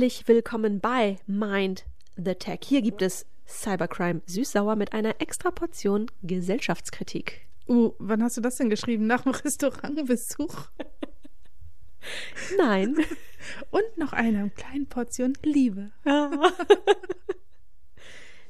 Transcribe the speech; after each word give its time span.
Herzlich 0.00 0.28
willkommen 0.28 0.80
bei 0.80 1.18
Mind 1.26 1.84
the 2.16 2.34
Tech. 2.34 2.60
Hier 2.64 2.80
gibt 2.80 3.02
es 3.02 3.26
Cybercrime 3.46 4.22
süß-sauer 4.24 4.74
mit 4.74 4.94
einer 4.94 5.20
extra 5.20 5.50
Portion 5.50 6.06
Gesellschaftskritik. 6.22 7.46
Uh, 7.68 7.92
wann 7.98 8.22
hast 8.22 8.38
du 8.38 8.40
das 8.40 8.56
denn 8.56 8.70
geschrieben? 8.70 9.06
Nach 9.06 9.24
dem 9.24 9.32
Restaurantbesuch? 9.32 10.70
Nein. 12.56 12.96
Und 13.70 13.98
noch 13.98 14.14
einer 14.14 14.48
kleinen 14.48 14.86
Portion 14.86 15.34
Liebe. 15.42 15.90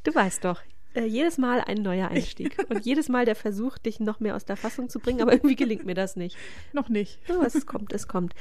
Du 0.05 0.15
weißt 0.15 0.45
doch, 0.45 0.63
äh, 0.95 1.05
jedes 1.05 1.37
Mal 1.37 1.63
ein 1.63 1.83
neuer 1.83 2.11
Einstieg 2.11 2.65
und 2.69 2.87
jedes 2.87 3.09
Mal 3.09 3.25
der 3.25 3.35
Versuch, 3.35 3.77
dich 3.77 3.99
noch 3.99 4.21
mehr 4.21 4.37
aus 4.37 4.45
der 4.45 4.57
Fassung 4.57 4.89
zu 4.89 5.01
bringen, 5.01 5.21
aber 5.21 5.33
irgendwie 5.33 5.57
gelingt 5.57 5.85
mir 5.85 5.95
das 5.95 6.15
nicht. 6.15 6.37
Noch 6.73 6.89
nicht. 6.89 7.19
Oh, 7.29 7.43
es 7.43 7.67
kommt, 7.67 7.93
es 7.93 8.07
kommt. 8.07 8.35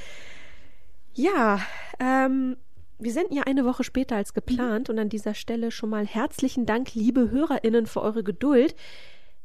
Ja, 1.15 1.59
ähm, 1.99 2.55
wir 2.99 3.11
senden 3.13 3.35
ja 3.35 3.43
eine 3.43 3.65
Woche 3.65 3.83
später 3.83 4.15
als 4.15 4.33
geplant 4.33 4.89
und 4.89 4.99
an 4.99 5.09
dieser 5.09 5.33
Stelle 5.33 5.71
schon 5.71 5.89
mal 5.89 6.05
herzlichen 6.05 6.65
Dank, 6.65 6.93
liebe 6.93 7.31
HörerInnen, 7.31 7.87
für 7.87 8.01
eure 8.01 8.23
Geduld. 8.23 8.75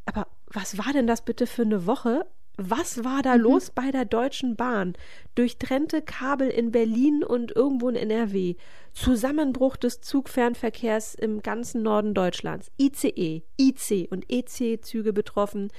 Aber 0.06 0.26
was 0.46 0.76
war 0.76 0.92
denn 0.92 1.06
das 1.06 1.22
bitte 1.22 1.46
für 1.46 1.62
eine 1.62 1.86
Woche? 1.86 2.26
Was 2.56 3.02
war 3.02 3.22
da 3.22 3.36
mhm. 3.36 3.42
los 3.42 3.70
bei 3.70 3.90
der 3.90 4.04
Deutschen 4.04 4.54
Bahn? 4.56 4.94
Durchtrennte 5.34 6.02
Kabel 6.02 6.48
in 6.48 6.70
Berlin 6.70 7.24
und 7.24 7.54
irgendwo 7.54 7.88
in 7.88 7.96
NRW. 7.96 8.54
Zusammenbruch 8.92 9.76
des 9.76 10.00
Zugfernverkehrs 10.00 11.14
im 11.14 11.42
ganzen 11.42 11.82
Norden 11.82 12.14
Deutschlands. 12.14 12.70
ICE, 12.78 13.42
IC 13.58 14.08
und 14.10 14.24
EC-Züge 14.28 15.12
betroffen. 15.12 15.70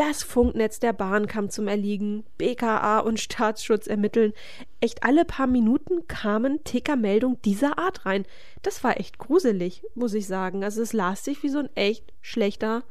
Das 0.00 0.22
Funknetz 0.22 0.80
der 0.80 0.94
Bahn 0.94 1.26
kam 1.26 1.50
zum 1.50 1.68
Erliegen. 1.68 2.24
BKA 2.38 3.00
und 3.00 3.20
Staatsschutz 3.20 3.86
ermitteln. 3.86 4.32
Echt 4.80 5.02
alle 5.02 5.26
paar 5.26 5.46
Minuten 5.46 6.08
kamen 6.08 6.64
Tickermeldungen 6.64 7.42
dieser 7.42 7.78
Art 7.78 8.06
rein. 8.06 8.24
Das 8.62 8.82
war 8.82 8.98
echt 8.98 9.18
gruselig, 9.18 9.82
muss 9.94 10.14
ich 10.14 10.26
sagen. 10.26 10.64
Also 10.64 10.80
es 10.80 10.94
las 10.94 11.22
sich 11.22 11.42
wie 11.42 11.50
so 11.50 11.58
ein 11.58 11.68
echt 11.74 12.14
schlechter 12.22 12.82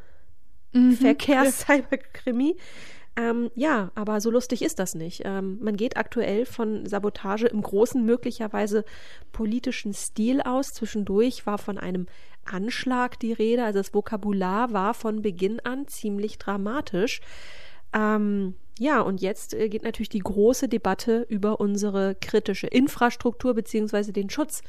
mhm. 0.71 0.91
Verkehrs-Cyberkrimi. 0.91 2.57
Ähm, 3.15 3.49
ja, 3.55 3.91
aber 3.95 4.21
so 4.21 4.29
lustig 4.29 4.61
ist 4.61 4.77
das 4.77 4.93
nicht. 4.93 5.23
Ähm, 5.25 5.57
man 5.63 5.77
geht 5.77 5.97
aktuell 5.97 6.45
von 6.45 6.85
Sabotage 6.85 7.47
im 7.47 7.63
großen, 7.63 8.05
möglicherweise 8.05 8.85
politischen 9.31 9.95
Stil 9.95 10.41
aus. 10.41 10.73
Zwischendurch 10.73 11.47
war 11.47 11.57
von 11.57 11.79
einem 11.79 12.05
Anschlag 12.49 13.19
die 13.19 13.33
Rede. 13.33 13.63
Also 13.63 13.79
das 13.79 13.93
Vokabular 13.93 14.73
war 14.73 14.93
von 14.93 15.21
Beginn 15.21 15.59
an 15.61 15.87
ziemlich 15.87 16.37
dramatisch. 16.37 17.21
Ähm, 17.93 18.55
ja, 18.77 19.01
und 19.01 19.21
jetzt 19.21 19.53
äh, 19.53 19.69
geht 19.69 19.83
natürlich 19.83 20.09
die 20.09 20.19
große 20.19 20.67
Debatte 20.67 21.25
über 21.29 21.59
unsere 21.59 22.15
kritische 22.15 22.67
Infrastruktur 22.67 23.53
beziehungsweise 23.53 24.13
den 24.13 24.29
Schutz 24.29 24.61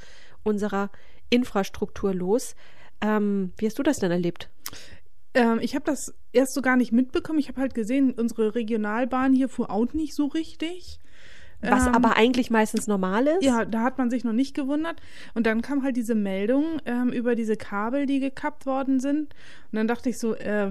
unserer 0.43 0.91
Infrastruktur 1.29 2.15
los. 2.15 2.55
Ähm, 3.01 3.53
wie 3.57 3.67
hast 3.67 3.79
du 3.79 3.83
das 3.83 3.99
denn 3.99 4.11
erlebt? 4.11 4.51
Ähm, 5.35 5.59
ich 5.61 5.75
habe 5.75 5.85
das 5.85 6.15
erst 6.33 6.55
so 6.55 6.63
gar 6.63 6.77
nicht 6.77 6.93
mitbekommen. 6.93 7.39
Ich 7.39 7.49
habe 7.49 7.61
halt 7.61 7.75
gesehen, 7.75 8.13
unsere 8.13 8.55
Regionalbahn 8.55 9.33
hier 9.33 9.49
fuhr 9.49 9.71
auch 9.71 9.93
nicht 9.93 10.15
so 10.15 10.27
richtig. 10.27 10.99
Was 11.63 11.87
ähm, 11.87 11.95
aber 11.95 12.17
eigentlich 12.17 12.51
meistens 12.51 12.87
normal 12.87 13.27
ist. 13.27 13.43
Ja, 13.43 13.65
da 13.65 13.83
hat 13.83 13.99
man 13.99 14.11
sich 14.11 14.25
noch 14.25 14.33
nicht 14.33 14.55
gewundert. 14.55 15.01
Und 15.35 15.47
dann 15.47 15.63
kam 15.63 15.83
halt 15.83 15.97
diese 15.97 16.15
Meldung 16.15 16.81
ähm, 16.87 17.11
über 17.11 17.35
diese 17.35 17.57
Kabel, 17.57 18.07
die 18.07 18.21
gekappt 18.21 18.67
worden 18.67 19.01
sind. 19.01 19.35
Und 19.71 19.77
dann 19.77 19.89
dachte 19.89 20.09
ich 20.09 20.19
so, 20.19 20.35
äh, 20.35 20.71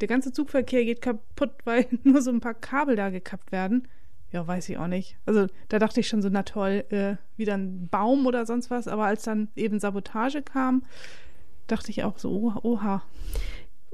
der 0.00 0.08
ganze 0.08 0.32
Zugverkehr 0.32 0.84
geht 0.84 1.00
kaputt, 1.00 1.52
weil 1.64 1.86
nur 2.02 2.22
so 2.22 2.30
ein 2.30 2.40
paar 2.40 2.54
Kabel 2.54 2.96
da 2.96 3.10
gekappt 3.10 3.52
werden. 3.52 3.88
Ja, 4.32 4.46
weiß 4.46 4.68
ich 4.68 4.76
auch 4.76 4.88
nicht. 4.88 5.16
Also 5.24 5.46
da 5.68 5.78
dachte 5.78 6.00
ich 6.00 6.08
schon 6.08 6.20
so, 6.20 6.28
na 6.28 6.42
toll, 6.42 6.84
äh, 6.90 7.16
wieder 7.36 7.54
ein 7.54 7.88
Baum 7.88 8.26
oder 8.26 8.44
sonst 8.44 8.70
was. 8.70 8.88
Aber 8.88 9.04
als 9.04 9.22
dann 9.22 9.48
eben 9.56 9.78
Sabotage 9.78 10.42
kam, 10.42 10.82
dachte 11.68 11.90
ich 11.90 12.04
auch 12.04 12.18
so, 12.18 12.30
oh, 12.30 12.60
oha 12.62 13.02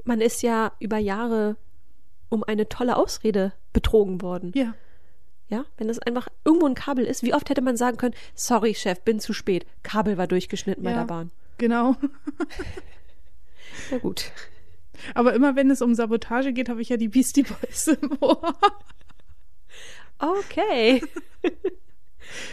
man 0.03 0.21
ist 0.21 0.41
ja 0.43 0.71
über 0.79 0.97
Jahre 0.97 1.57
um 2.29 2.43
eine 2.43 2.67
tolle 2.69 2.97
Ausrede 2.97 3.53
betrogen 3.73 4.21
worden. 4.21 4.51
Ja. 4.55 4.73
Ja, 5.49 5.65
wenn 5.77 5.89
es 5.89 5.99
einfach 5.99 6.27
irgendwo 6.45 6.65
ein 6.65 6.75
Kabel 6.75 7.05
ist, 7.05 7.23
wie 7.23 7.33
oft 7.33 7.49
hätte 7.49 7.61
man 7.61 7.77
sagen 7.77 7.97
können, 7.97 8.15
sorry 8.33 8.73
Chef, 8.73 9.01
bin 9.01 9.19
zu 9.19 9.33
spät, 9.33 9.65
Kabel 9.83 10.17
war 10.17 10.27
durchgeschnitten 10.27 10.83
ja, 10.83 10.91
bei 10.91 10.95
der 10.97 11.05
Bahn. 11.05 11.31
Genau. 11.57 11.95
ja 13.91 13.97
gut. 13.99 14.31
Aber 15.13 15.33
immer 15.33 15.55
wenn 15.55 15.69
es 15.69 15.81
um 15.81 15.95
Sabotage 15.95 16.53
geht, 16.53 16.69
habe 16.69 16.81
ich 16.81 16.89
ja 16.89 16.97
die 16.97 17.09
Beastie 17.09 17.43
Boys 17.43 17.87
im 17.87 18.17
Ohr. 18.19 18.55
Okay. 20.17 21.01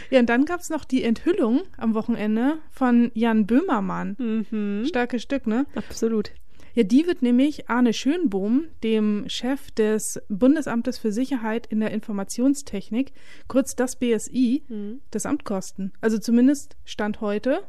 Ja, 0.09 0.19
und 0.19 0.27
dann 0.27 0.45
gab 0.45 0.59
es 0.59 0.69
noch 0.69 0.83
die 0.83 1.03
Enthüllung 1.03 1.61
am 1.77 1.93
Wochenende 1.93 2.59
von 2.71 3.11
Jan 3.13 3.47
Böhmermann. 3.47 4.15
Mhm. 4.19 4.85
Starkes 4.85 5.23
Stück, 5.23 5.47
ne? 5.47 5.65
Absolut. 5.75 6.31
Ja, 6.73 6.83
die 6.83 7.05
wird 7.05 7.21
nämlich 7.21 7.69
Arne 7.69 7.93
Schönbohm, 7.93 8.65
dem 8.83 9.25
Chef 9.27 9.71
des 9.71 10.21
Bundesamtes 10.29 10.97
für 10.97 11.11
Sicherheit 11.11 11.67
in 11.67 11.79
der 11.79 11.91
Informationstechnik, 11.91 13.11
kurz 13.47 13.75
das 13.75 13.97
BSI, 13.97 14.63
mhm. 14.67 15.01
das 15.11 15.25
Amt 15.25 15.43
kosten. 15.43 15.91
Also 16.01 16.17
zumindest 16.17 16.77
Stand 16.85 17.21
heute. 17.21 17.63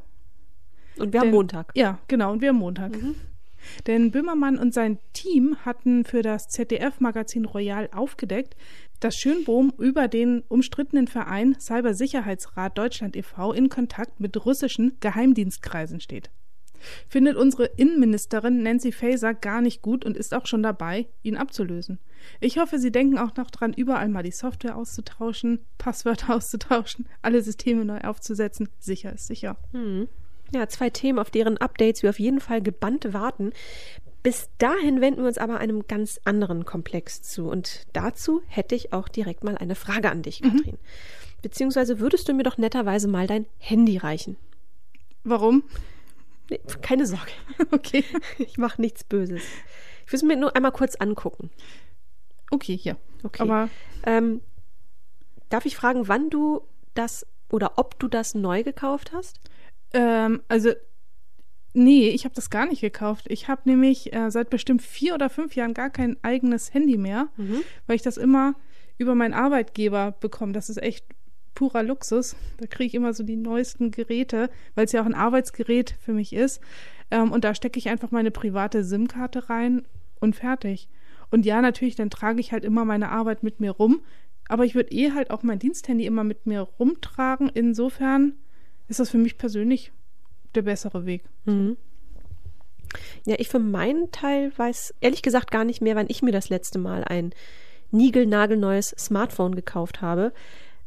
Und 0.96 1.12
wir 1.12 1.20
Denn, 1.20 1.20
haben 1.20 1.30
Montag. 1.30 1.72
Ja, 1.74 1.98
genau, 2.06 2.32
und 2.32 2.42
wir 2.42 2.50
haben 2.50 2.58
Montag. 2.58 3.00
Mhm. 3.00 3.16
Denn 3.86 4.10
Böhmermann 4.10 4.58
und 4.58 4.74
sein 4.74 4.98
Team 5.12 5.56
hatten 5.64 6.04
für 6.04 6.22
das 6.22 6.48
ZDF-Magazin 6.48 7.44
Royal 7.44 7.88
aufgedeckt, 7.92 8.56
dass 8.98 9.16
Schönbohm 9.16 9.72
über 9.78 10.08
den 10.08 10.42
umstrittenen 10.48 11.06
Verein 11.06 11.56
Cybersicherheitsrat 11.58 12.76
Deutschland 12.76 13.16
e.V. 13.16 13.52
in 13.52 13.68
Kontakt 13.68 14.20
mit 14.20 14.44
russischen 14.44 14.96
Geheimdienstkreisen 15.00 16.00
steht 16.00 16.30
findet 17.08 17.36
unsere 17.36 17.66
Innenministerin 17.66 18.62
Nancy 18.62 18.92
Faeser 18.92 19.34
gar 19.34 19.60
nicht 19.60 19.82
gut 19.82 20.04
und 20.04 20.16
ist 20.16 20.34
auch 20.34 20.46
schon 20.46 20.62
dabei, 20.62 21.06
ihn 21.22 21.36
abzulösen. 21.36 21.98
Ich 22.40 22.58
hoffe, 22.58 22.78
Sie 22.78 22.92
denken 22.92 23.18
auch 23.18 23.34
noch 23.36 23.50
dran, 23.50 23.72
überall 23.72 24.08
mal 24.08 24.22
die 24.22 24.30
Software 24.30 24.76
auszutauschen, 24.76 25.60
Passwörter 25.78 26.34
auszutauschen, 26.34 27.06
alle 27.20 27.42
Systeme 27.42 27.84
neu 27.84 28.00
aufzusetzen. 28.00 28.68
Sicher 28.78 29.12
ist 29.12 29.26
sicher. 29.26 29.56
Hm. 29.72 30.08
Ja, 30.54 30.68
zwei 30.68 30.90
Themen, 30.90 31.18
auf 31.18 31.30
deren 31.30 31.56
Updates 31.56 32.02
wir 32.02 32.10
auf 32.10 32.18
jeden 32.18 32.40
Fall 32.40 32.60
gebannt 32.60 33.12
warten. 33.12 33.52
Bis 34.22 34.50
dahin 34.58 35.00
wenden 35.00 35.22
wir 35.22 35.28
uns 35.28 35.38
aber 35.38 35.58
einem 35.58 35.88
ganz 35.88 36.20
anderen 36.24 36.64
Komplex 36.64 37.22
zu. 37.22 37.48
Und 37.48 37.86
dazu 37.92 38.42
hätte 38.46 38.74
ich 38.74 38.92
auch 38.92 39.08
direkt 39.08 39.42
mal 39.42 39.56
eine 39.56 39.74
Frage 39.74 40.10
an 40.10 40.22
dich, 40.22 40.42
mhm. 40.42 40.50
Katrin. 40.50 40.74
Mhm. 40.74 40.78
Beziehungsweise 41.42 41.98
würdest 41.98 42.28
du 42.28 42.34
mir 42.34 42.44
doch 42.44 42.56
netterweise 42.56 43.08
mal 43.08 43.26
dein 43.26 43.46
Handy 43.58 43.96
reichen? 43.98 44.36
Warum? 45.24 45.64
Nee, 46.52 46.60
keine 46.82 47.06
Sorge. 47.06 47.32
Okay. 47.70 48.04
Ich 48.38 48.58
mache 48.58 48.80
nichts 48.80 49.04
Böses. 49.04 49.42
Ich 50.04 50.12
will 50.12 50.18
es 50.18 50.22
mir 50.22 50.36
nur 50.36 50.54
einmal 50.54 50.72
kurz 50.72 50.96
angucken. 50.96 51.50
Okay, 52.50 52.78
ja. 52.82 52.96
Okay. 53.22 53.42
Aber 53.42 53.70
ähm, 54.04 54.42
darf 55.48 55.64
ich 55.64 55.76
fragen, 55.76 56.08
wann 56.08 56.28
du 56.28 56.60
das 56.94 57.26
oder 57.50 57.78
ob 57.78 57.98
du 57.98 58.08
das 58.08 58.34
neu 58.34 58.62
gekauft 58.62 59.12
hast? 59.12 59.40
Ähm, 59.94 60.42
also 60.48 60.72
Nee, 61.74 62.10
ich 62.10 62.26
habe 62.26 62.34
das 62.34 62.50
gar 62.50 62.66
nicht 62.66 62.82
gekauft. 62.82 63.24
Ich 63.30 63.48
habe 63.48 63.62
nämlich 63.64 64.12
äh, 64.12 64.30
seit 64.30 64.50
bestimmt 64.50 64.82
vier 64.82 65.14
oder 65.14 65.30
fünf 65.30 65.56
Jahren 65.56 65.72
gar 65.72 65.88
kein 65.88 66.22
eigenes 66.22 66.74
Handy 66.74 66.98
mehr, 66.98 67.28
mhm. 67.38 67.62
weil 67.86 67.96
ich 67.96 68.02
das 68.02 68.18
immer 68.18 68.56
über 68.98 69.14
meinen 69.14 69.32
Arbeitgeber 69.32 70.12
bekomme. 70.20 70.52
Das 70.52 70.68
ist 70.68 70.82
echt 70.82 71.06
purer 71.54 71.82
Luxus. 71.82 72.36
Da 72.58 72.66
kriege 72.66 72.86
ich 72.88 72.94
immer 72.94 73.14
so 73.14 73.22
die 73.22 73.36
neuesten 73.36 73.90
Geräte, 73.90 74.50
weil 74.74 74.86
es 74.86 74.92
ja 74.92 75.02
auch 75.02 75.06
ein 75.06 75.14
Arbeitsgerät 75.14 75.94
für 76.00 76.12
mich 76.12 76.32
ist. 76.32 76.60
Ähm, 77.10 77.32
und 77.32 77.44
da 77.44 77.54
stecke 77.54 77.78
ich 77.78 77.88
einfach 77.88 78.10
meine 78.10 78.30
private 78.30 78.84
SIM-Karte 78.84 79.50
rein 79.50 79.86
und 80.20 80.36
fertig. 80.36 80.88
Und 81.30 81.46
ja, 81.46 81.62
natürlich, 81.62 81.96
dann 81.96 82.10
trage 82.10 82.40
ich 82.40 82.52
halt 82.52 82.64
immer 82.64 82.84
meine 82.84 83.10
Arbeit 83.10 83.42
mit 83.42 83.60
mir 83.60 83.70
rum. 83.70 84.00
Aber 84.48 84.64
ich 84.64 84.74
würde 84.74 84.92
eh 84.92 85.12
halt 85.12 85.30
auch 85.30 85.42
mein 85.42 85.58
Diensthandy 85.58 86.04
immer 86.04 86.24
mit 86.24 86.46
mir 86.46 86.60
rumtragen. 86.60 87.48
Insofern 87.48 88.34
ist 88.88 89.00
das 89.00 89.10
für 89.10 89.18
mich 89.18 89.38
persönlich 89.38 89.92
der 90.54 90.62
bessere 90.62 91.06
Weg. 91.06 91.24
Mhm. 91.44 91.76
Ja, 93.24 93.36
ich 93.38 93.48
für 93.48 93.58
meinen 93.58 94.10
Teil 94.10 94.52
weiß 94.56 94.94
ehrlich 95.00 95.22
gesagt 95.22 95.50
gar 95.50 95.64
nicht 95.64 95.80
mehr, 95.80 95.96
wann 95.96 96.10
ich 96.10 96.22
mir 96.22 96.32
das 96.32 96.50
letzte 96.50 96.78
Mal 96.78 97.04
ein 97.04 97.32
niegelnagelneues 97.90 98.94
Smartphone 98.98 99.54
gekauft 99.54 100.00
habe. 100.02 100.32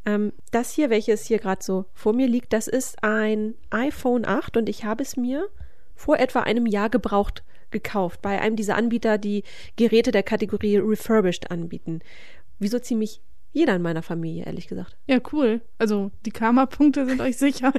Ähm, 0.05 0.33
das 0.51 0.71
hier, 0.71 0.89
welches 0.89 1.25
hier 1.25 1.39
gerade 1.39 1.63
so 1.63 1.85
vor 1.93 2.13
mir 2.13 2.27
liegt, 2.27 2.53
das 2.53 2.67
ist 2.67 3.03
ein 3.03 3.55
iPhone 3.71 4.25
8 4.25 4.57
und 4.57 4.69
ich 4.69 4.85
habe 4.85 5.03
es 5.03 5.17
mir 5.17 5.47
vor 5.95 6.19
etwa 6.19 6.41
einem 6.41 6.65
Jahr 6.65 6.89
gebraucht 6.89 7.43
gekauft 7.71 8.21
bei 8.21 8.39
einem 8.39 8.55
dieser 8.55 8.75
Anbieter, 8.75 9.17
die 9.17 9.43
Geräte 9.75 10.11
der 10.11 10.23
Kategorie 10.23 10.77
Refurbished 10.77 11.51
anbieten. 11.51 11.99
Wieso 12.59 12.79
ziemlich 12.79 13.21
jeder 13.51 13.75
in 13.75 13.81
meiner 13.81 14.03
Familie, 14.03 14.45
ehrlich 14.45 14.67
gesagt. 14.67 14.95
Ja, 15.07 15.19
cool. 15.31 15.61
Also 15.77 16.11
die 16.25 16.31
Karma-Punkte 16.31 17.05
sind 17.05 17.21
euch 17.21 17.37
sicher. 17.37 17.73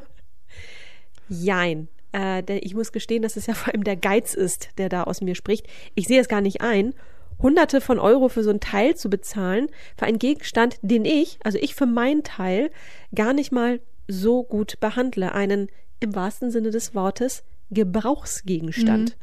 Jein. 1.29 1.89
Äh, 2.15 2.59
ich 2.59 2.75
muss 2.75 2.93
gestehen, 2.93 3.23
dass 3.23 3.37
es 3.37 3.47
ja 3.47 3.55
vor 3.55 3.73
allem 3.73 3.85
der 3.85 3.97
Geiz 3.97 4.35
ist, 4.35 4.71
der 4.79 4.89
da 4.89 5.05
aus 5.05 5.21
mir 5.21 5.35
spricht. 5.35 5.67
Ich 5.95 6.07
sehe 6.07 6.21
es 6.21 6.29
gar 6.29 6.41
nicht 6.41 6.61
ein 6.61 6.95
Hunderte 7.41 7.81
von 7.81 7.99
Euro 7.99 8.29
für 8.29 8.43
so 8.43 8.51
ein 8.51 8.61
Teil 8.61 8.97
zu 8.97 9.11
bezahlen, 9.11 9.69
für 9.97 10.07
einen 10.07 10.19
Gegenstand, 10.19 10.79
den 10.83 11.05
ich, 11.05 11.39
also 11.45 11.59
ich 11.59 11.75
für 11.75 11.87
meinen 11.87 12.23
Teil, 12.23 12.71
gar 13.15 13.33
nicht 13.33 13.53
mal 13.53 13.81
so 14.09 14.43
gut 14.43 14.81
behandle, 14.81 15.33
einen 15.33 15.69
im 16.01 16.15
wahrsten 16.15 16.51
Sinne 16.51 16.71
des 16.71 16.95
Wortes 16.95 17.43
Gebrauchsgegenstand. 17.71 19.11
Mhm. 19.11 19.15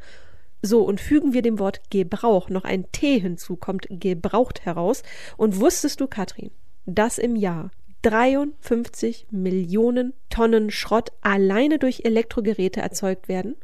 So, 0.66 0.82
und 0.82 1.02
fügen 1.02 1.34
wir 1.34 1.42
dem 1.42 1.60
Wort 1.60 1.82
Gebrauch 1.90 2.50
noch 2.50 2.64
ein 2.64 2.90
T 2.92 3.20
hinzu, 3.20 3.58
kommt 3.58 3.88
gebraucht 3.90 4.66
heraus. 4.66 5.04
Und 5.36 5.60
wusstest 5.60 6.00
du, 6.00 6.08
Katrin, 6.08 6.52
dass 6.86 7.18
im 7.18 7.36
Jahr 7.36 7.72
53 8.04 9.28
Millionen 9.32 10.14
Tonnen 10.30 10.72
Schrott 10.72 11.12
alleine 11.22 11.80
durch 11.80 12.02
Elektrogeräte 12.06 12.82
erzeugt 12.82 13.28
werden? 13.28 13.56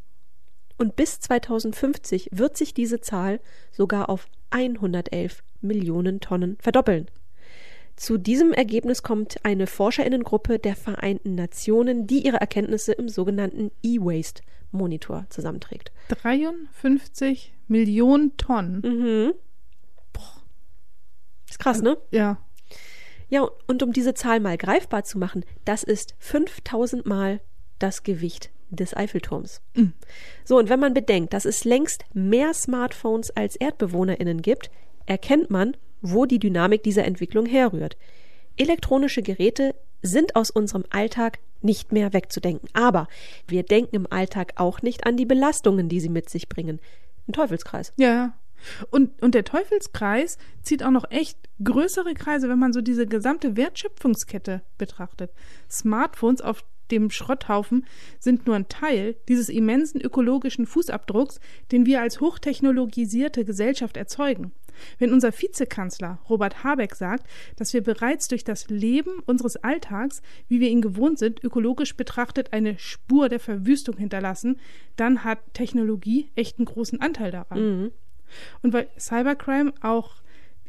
Und 0.80 0.96
bis 0.96 1.20
2050 1.20 2.30
wird 2.32 2.56
sich 2.56 2.74
diese 2.74 3.02
Zahl 3.02 3.42
sogar 3.72 4.10
auf 4.10 4.28
111 4.52 5.44
Millionen 5.60 6.22
Tonnen 6.22 6.58
verdoppeln. 6.62 7.08
Zu 7.98 8.18
diesem 8.18 8.54
Ergebnis 8.54 9.04
kommt 9.04 9.44
eine 9.44 9.68
Forscherinnengruppe 9.68 10.58
der 10.58 10.78
Vereinten 10.78 11.36
Nationen, 11.36 12.08
die 12.08 12.26
ihre 12.26 12.38
Erkenntnisse 12.38 12.94
im 12.94 13.10
sogenannten 13.10 13.72
E-Waste 13.84 14.42
Monitor 14.72 15.26
zusammenträgt. 15.30 15.92
53 16.08 17.54
Millionen 17.68 18.38
Tonnen. 18.38 18.82
Mhm. 18.82 19.34
Boah. 20.14 20.44
Ist 21.50 21.60
krass, 21.60 21.82
ne? 21.82 21.98
Ja. 22.10 22.38
Ja, 23.28 23.50
und 23.68 23.84
um 23.84 23.92
diese 23.92 24.14
Zahl 24.14 24.40
mal 24.40 24.58
greifbar 24.58 25.04
zu 25.04 25.18
machen, 25.18 25.44
das 25.66 25.84
ist 25.84 26.16
5000 26.20 27.06
Mal 27.06 27.42
das 27.80 28.04
Gewicht 28.04 28.50
des 28.70 28.96
Eiffelturms. 28.96 29.62
Mhm. 29.76 29.94
So, 30.44 30.58
und 30.58 30.70
wenn 30.70 30.80
man 30.80 30.94
bedenkt, 30.94 31.34
dass 31.34 31.46
es 31.46 31.64
längst 31.64 32.04
mehr 32.14 32.54
Smartphones 32.54 33.32
als 33.32 33.56
ErdbewohnerInnen 33.56 34.42
gibt, 34.42 34.70
erkennt 35.06 35.50
man, 35.50 35.76
wo 36.02 36.26
die 36.26 36.40
Dynamik 36.40 36.84
dieser 36.84 37.06
Entwicklung 37.06 37.46
herrührt. 37.46 37.98
Elektronische 38.58 39.22
Geräte 39.22 39.76
sind 40.02 40.36
aus 40.36 40.50
unserem 40.50 40.86
Alltag 40.90 41.40
nicht 41.62 41.92
mehr 41.92 42.14
wegzudenken. 42.14 42.70
Aber 42.74 43.08
wir 43.48 43.64
denken 43.64 43.96
im 43.96 44.08
Alltag 44.12 44.54
auch 44.56 44.82
nicht 44.82 45.06
an 45.06 45.18
die 45.18 45.26
Belastungen, 45.26 45.90
die 45.90 46.00
sie 46.00 46.10
mit 46.10 46.30
sich 46.30 46.48
bringen. 46.48 46.80
Ein 47.28 47.34
Teufelskreis. 47.34 47.94
Ja. 47.98 48.34
Und, 48.92 49.22
und 49.22 49.36
der 49.36 49.46
Teufelskreis 49.46 50.38
zieht 50.62 50.84
auch 50.84 50.92
noch 50.92 51.10
echt 51.10 51.38
größere 51.64 52.14
Kreise, 52.14 52.50
wenn 52.50 52.60
man 52.60 52.74
so 52.74 52.82
diese 52.82 53.08
gesamte 53.08 53.56
Wertschöpfungskette 53.56 54.62
betrachtet. 54.78 55.32
Smartphones 55.70 56.42
auf 56.42 56.64
dem 56.92 57.10
Schrotthaufen 57.10 57.86
sind 58.20 58.46
nur 58.46 58.56
ein 58.56 58.70
Teil 58.70 59.16
dieses 59.28 59.50
immensen 59.50 60.02
ökologischen 60.02 60.66
Fußabdrucks, 60.66 61.40
den 61.72 61.86
wir 61.86 62.02
als 62.02 62.20
hochtechnologisierte 62.20 63.46
Gesellschaft 63.46 63.98
erzeugen. 63.98 64.52
Wenn 64.98 65.14
unser 65.14 65.32
Vizekanzler 65.32 66.20
Robert 66.30 66.64
Habeck 66.64 66.96
sagt, 66.96 67.28
dass 67.58 67.74
wir 67.74 67.84
bereits 67.84 68.28
durch 68.28 68.44
das 68.44 68.70
Leben 68.70 69.20
unseres 69.26 69.58
Alltags, 69.58 70.22
wie 70.48 70.60
wir 70.60 70.70
ihn 70.70 70.82
gewohnt 70.82 71.20
sind, 71.20 71.44
ökologisch 71.44 71.96
betrachtet 71.96 72.54
eine 72.54 72.78
Spur 72.80 73.30
der 73.30 73.40
Verwüstung 73.40 73.98
hinterlassen, 73.98 74.58
dann 74.96 75.24
hat 75.24 75.40
Technologie 75.54 76.30
echt 76.36 76.60
einen 76.60 76.66
großen 76.66 77.02
Anteil 77.02 77.32
daran. 77.32 77.60
Mhm. 77.60 77.92
Und 78.62 78.74
weil 78.74 78.88
Cybercrime 78.98 79.74
auch 79.82 80.16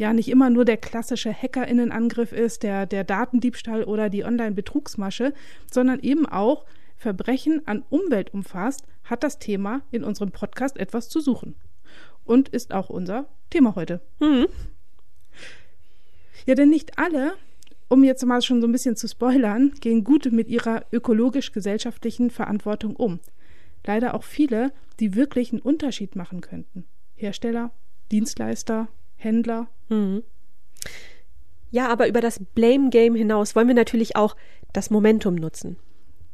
ja 0.00 0.14
nicht 0.14 0.28
immer 0.28 0.48
nur 0.48 0.64
der 0.64 0.78
klassische 0.78 1.32
Hackerinnenangriff 1.32 2.32
ist, 2.32 2.62
der, 2.62 2.86
der 2.86 3.04
Datendiebstahl 3.04 3.84
oder 3.84 4.08
die 4.08 4.24
Online-Betrugsmasche, 4.24 5.34
sondern 5.70 6.00
eben 6.00 6.24
auch 6.26 6.64
Verbrechen 6.96 7.66
an 7.66 7.84
Umwelt 7.90 8.32
umfasst, 8.32 8.86
hat 9.04 9.22
das 9.22 9.38
Thema 9.38 9.82
in 9.90 10.02
unserem 10.02 10.32
Podcast 10.32 10.78
etwas 10.78 11.10
zu 11.10 11.20
suchen. 11.20 11.54
Und 12.24 12.48
ist 12.48 12.72
auch 12.72 12.88
unser 12.88 13.26
Thema 13.50 13.74
heute. 13.74 14.00
Mhm. 14.20 14.46
Ja, 16.46 16.54
denn 16.54 16.70
nicht 16.70 16.98
alle, 16.98 17.34
um 17.88 18.02
jetzt 18.02 18.24
mal 18.24 18.40
schon 18.40 18.62
so 18.62 18.66
ein 18.66 18.72
bisschen 18.72 18.96
zu 18.96 19.06
spoilern, 19.06 19.72
gehen 19.80 20.02
gut 20.02 20.32
mit 20.32 20.48
ihrer 20.48 20.86
ökologisch-gesellschaftlichen 20.92 22.30
Verantwortung 22.30 22.96
um. 22.96 23.20
Leider 23.84 24.14
auch 24.14 24.24
viele, 24.24 24.72
die 24.98 25.14
wirklich 25.14 25.52
einen 25.52 25.60
Unterschied 25.60 26.16
machen 26.16 26.40
könnten. 26.40 26.86
Hersteller, 27.16 27.70
Dienstleister, 28.10 28.88
Händler. 29.16 29.68
Mhm. 29.90 30.22
Ja, 31.70 31.88
aber 31.88 32.08
über 32.08 32.20
das 32.20 32.40
Blame 32.54 32.90
Game 32.90 33.14
hinaus 33.14 33.54
wollen 33.54 33.68
wir 33.68 33.74
natürlich 33.74 34.16
auch 34.16 34.34
das 34.72 34.90
Momentum 34.90 35.34
nutzen. 35.34 35.76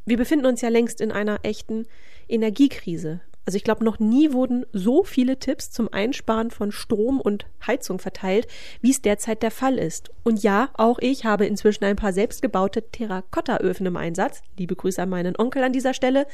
Wir 0.06 0.16
befinden 0.16 0.46
uns 0.46 0.60
ja 0.60 0.68
längst 0.68 1.00
in 1.00 1.10
einer 1.10 1.40
echten 1.42 1.86
Energiekrise. 2.28 3.20
Also 3.44 3.56
ich 3.56 3.64
glaube, 3.64 3.84
noch 3.84 4.00
nie 4.00 4.32
wurden 4.32 4.66
so 4.72 5.04
viele 5.04 5.38
Tipps 5.38 5.70
zum 5.70 5.92
Einsparen 5.92 6.50
von 6.50 6.72
Strom 6.72 7.20
und 7.20 7.46
Heizung 7.64 8.00
verteilt, 8.00 8.48
wie 8.80 8.90
es 8.90 9.02
derzeit 9.02 9.42
der 9.42 9.52
Fall 9.52 9.78
ist. 9.78 10.10
Und 10.24 10.42
ja, 10.42 10.70
auch 10.74 10.98
ich 10.98 11.24
habe 11.24 11.46
inzwischen 11.46 11.84
ein 11.84 11.94
paar 11.94 12.12
selbstgebaute 12.12 12.90
Terrakottaöfen 12.90 13.86
im 13.86 13.96
Einsatz. 13.96 14.42
Liebe 14.58 14.74
Grüße 14.74 15.00
an 15.00 15.10
meinen 15.10 15.36
Onkel 15.38 15.62
an 15.62 15.72
dieser 15.72 15.94
Stelle. 15.94 16.26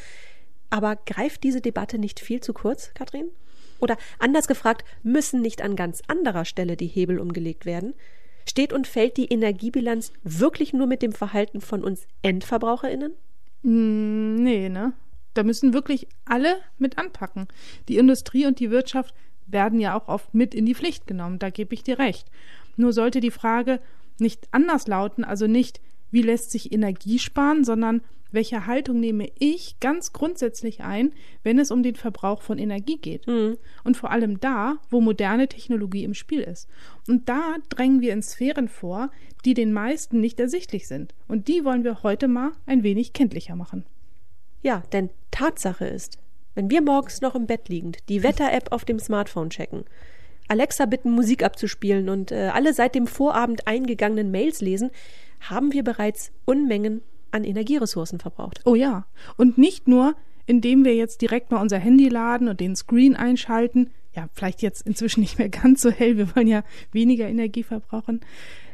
Aber 0.71 0.97
greift 0.97 1.43
diese 1.43 1.61
Debatte 1.61 1.99
nicht 1.99 2.19
viel 2.19 2.41
zu 2.41 2.55
kurz, 2.55 2.95
Katrin? 2.95 3.29
Oder 3.83 3.99
anders 4.21 4.47
gefragt, 4.47 4.85
müssen 5.03 5.43
nicht 5.43 5.61
an 5.61 5.75
ganz 5.75 6.03
anderer 6.07 6.45
Stelle 6.45 6.77
die 6.77 6.87
Hebel 6.87 7.19
umgelegt 7.19 7.67
werden? 7.67 7.95
Steht 8.49 8.73
und 8.73 8.87
fällt 8.87 9.17
die 9.17 9.27
Energiebilanz 9.27 10.13
wirklich 10.23 10.73
nur 10.73 10.87
mit 10.87 11.03
dem 11.03 11.11
Verhalten 11.11 11.61
von 11.61 11.83
uns 11.83 12.07
EndverbraucherInnen? 12.23 13.13
Mm, 13.63 14.37
nee, 14.37 14.69
ne? 14.69 14.93
Da 15.35 15.43
müssen 15.43 15.75
wirklich 15.75 16.07
alle 16.25 16.59
mit 16.79 16.97
anpacken. 16.97 17.49
Die 17.89 17.97
Industrie 17.97 18.47
und 18.47 18.61
die 18.61 18.71
Wirtschaft 18.71 19.15
werden 19.47 19.81
ja 19.81 19.99
auch 19.99 20.07
oft 20.07 20.33
mit 20.33 20.55
in 20.55 20.65
die 20.65 20.77
Pflicht 20.77 21.09
genommen, 21.09 21.41
da 21.41 21.51
gebe 21.51 21.75
ich 21.75 21.83
dir 21.83 21.99
recht. 21.99 22.31
Nur 22.77 22.93
sollte 22.93 23.19
die 23.19 23.33
Frage 23.33 23.81
nicht 24.19 24.47
anders 24.53 24.87
lauten, 24.87 25.25
also 25.25 25.49
nicht, 25.49 25.81
wie 26.13 26.23
lässt 26.23 26.53
sich 26.53 26.73
Energie 26.73 27.19
sparen, 27.19 27.65
sondern 27.65 28.03
welche 28.33 28.67
Haltung 28.67 29.01
nehme 29.01 29.31
ich 29.39 29.79
ganz 29.81 30.13
grundsätzlich 30.13 30.81
ein, 30.81 31.13
wenn 31.43 31.59
es 31.59 31.71
um 31.71 31.83
den 31.83 31.95
Verbrauch 31.95 32.43
von 32.43 32.59
Energie 32.59 32.99
geht. 32.99 33.27
Mhm. 33.27 33.59
Und 33.85 33.97
vor 33.97 34.11
allem 34.11 34.41
da, 34.41 34.79
wo 34.91 35.01
moderne 35.01 35.49
Technologie 35.49 36.05
im 36.05 36.15
Spiel 36.15 36.41
ist. 36.41 36.69
Und 37.09 37.29
da 37.29 37.57
drängen 37.69 38.01
wir 38.01 38.13
in 38.13 38.23
Sphären 38.23 38.69
vor, 38.69 39.11
die 39.45 39.55
den 39.55 39.73
meisten 39.73 40.21
nicht 40.21 40.41
ersichtlich 40.41 40.87
sind. 40.87 41.15
Und 41.29 41.49
die 41.49 41.65
wollen 41.65 41.85
wir 41.85 42.03
heute 42.03 42.29
mal 42.29 42.53
ein 42.67 42.83
wenig 42.83 43.13
kenntlicher 43.13 43.57
machen. 43.57 43.85
Ja, 44.63 44.83
denn 44.93 45.11
Tatsache 45.31 45.87
ist, 45.87 46.19
wenn 46.55 46.71
wir 46.71 46.83
morgens 46.83 47.21
noch 47.21 47.35
im 47.35 47.47
Bett 47.47 47.69
liegend 47.69 47.99
die 48.09 48.23
Wetter-App 48.23 48.73
auf 48.73 48.85
dem 48.85 48.99
Smartphone 48.99 49.51
checken, 49.51 49.85
Alexa 50.49 50.87
bitten, 50.87 51.11
Musik 51.11 51.43
abzuspielen 51.43 52.09
und 52.09 52.31
äh, 52.31 52.51
alle 52.53 52.75
seit 52.75 52.95
dem 52.95 53.07
Vorabend 53.07 53.67
eingegangenen 53.67 54.31
Mails 54.31 54.61
lesen, 54.61 54.91
haben 55.41 55.73
wir 55.73 55.83
bereits 55.83 56.31
Unmengen 56.45 57.03
an 57.33 57.45
Energieressourcen 57.45 58.19
verbraucht. 58.19 58.61
Oh 58.65 58.75
ja. 58.75 59.07
Und 59.37 59.59
nicht 59.59 59.89
nur, 59.89 60.15
indem 60.47 60.85
wir 60.85 60.95
jetzt 60.95 61.23
direkt 61.23 61.51
mal 61.51 61.61
unser 61.61 61.79
Handy 61.79 62.09
laden 62.09 62.49
und 62.49 62.61
den 62.61 62.77
Screen 62.77 63.17
einschalten. 63.17 63.91
Ja, 64.15 64.29
vielleicht 64.33 64.63
jetzt 64.63 64.87
inzwischen 64.87 65.21
nicht 65.21 65.39
mehr 65.39 65.49
ganz 65.49 65.81
so 65.81 65.91
hell. 65.91 66.17
Wir 66.17 66.35
wollen 66.35 66.49
ja 66.49 66.65
weniger 66.93 67.29
Energie 67.29 67.63
verbrauchen. 67.63 68.21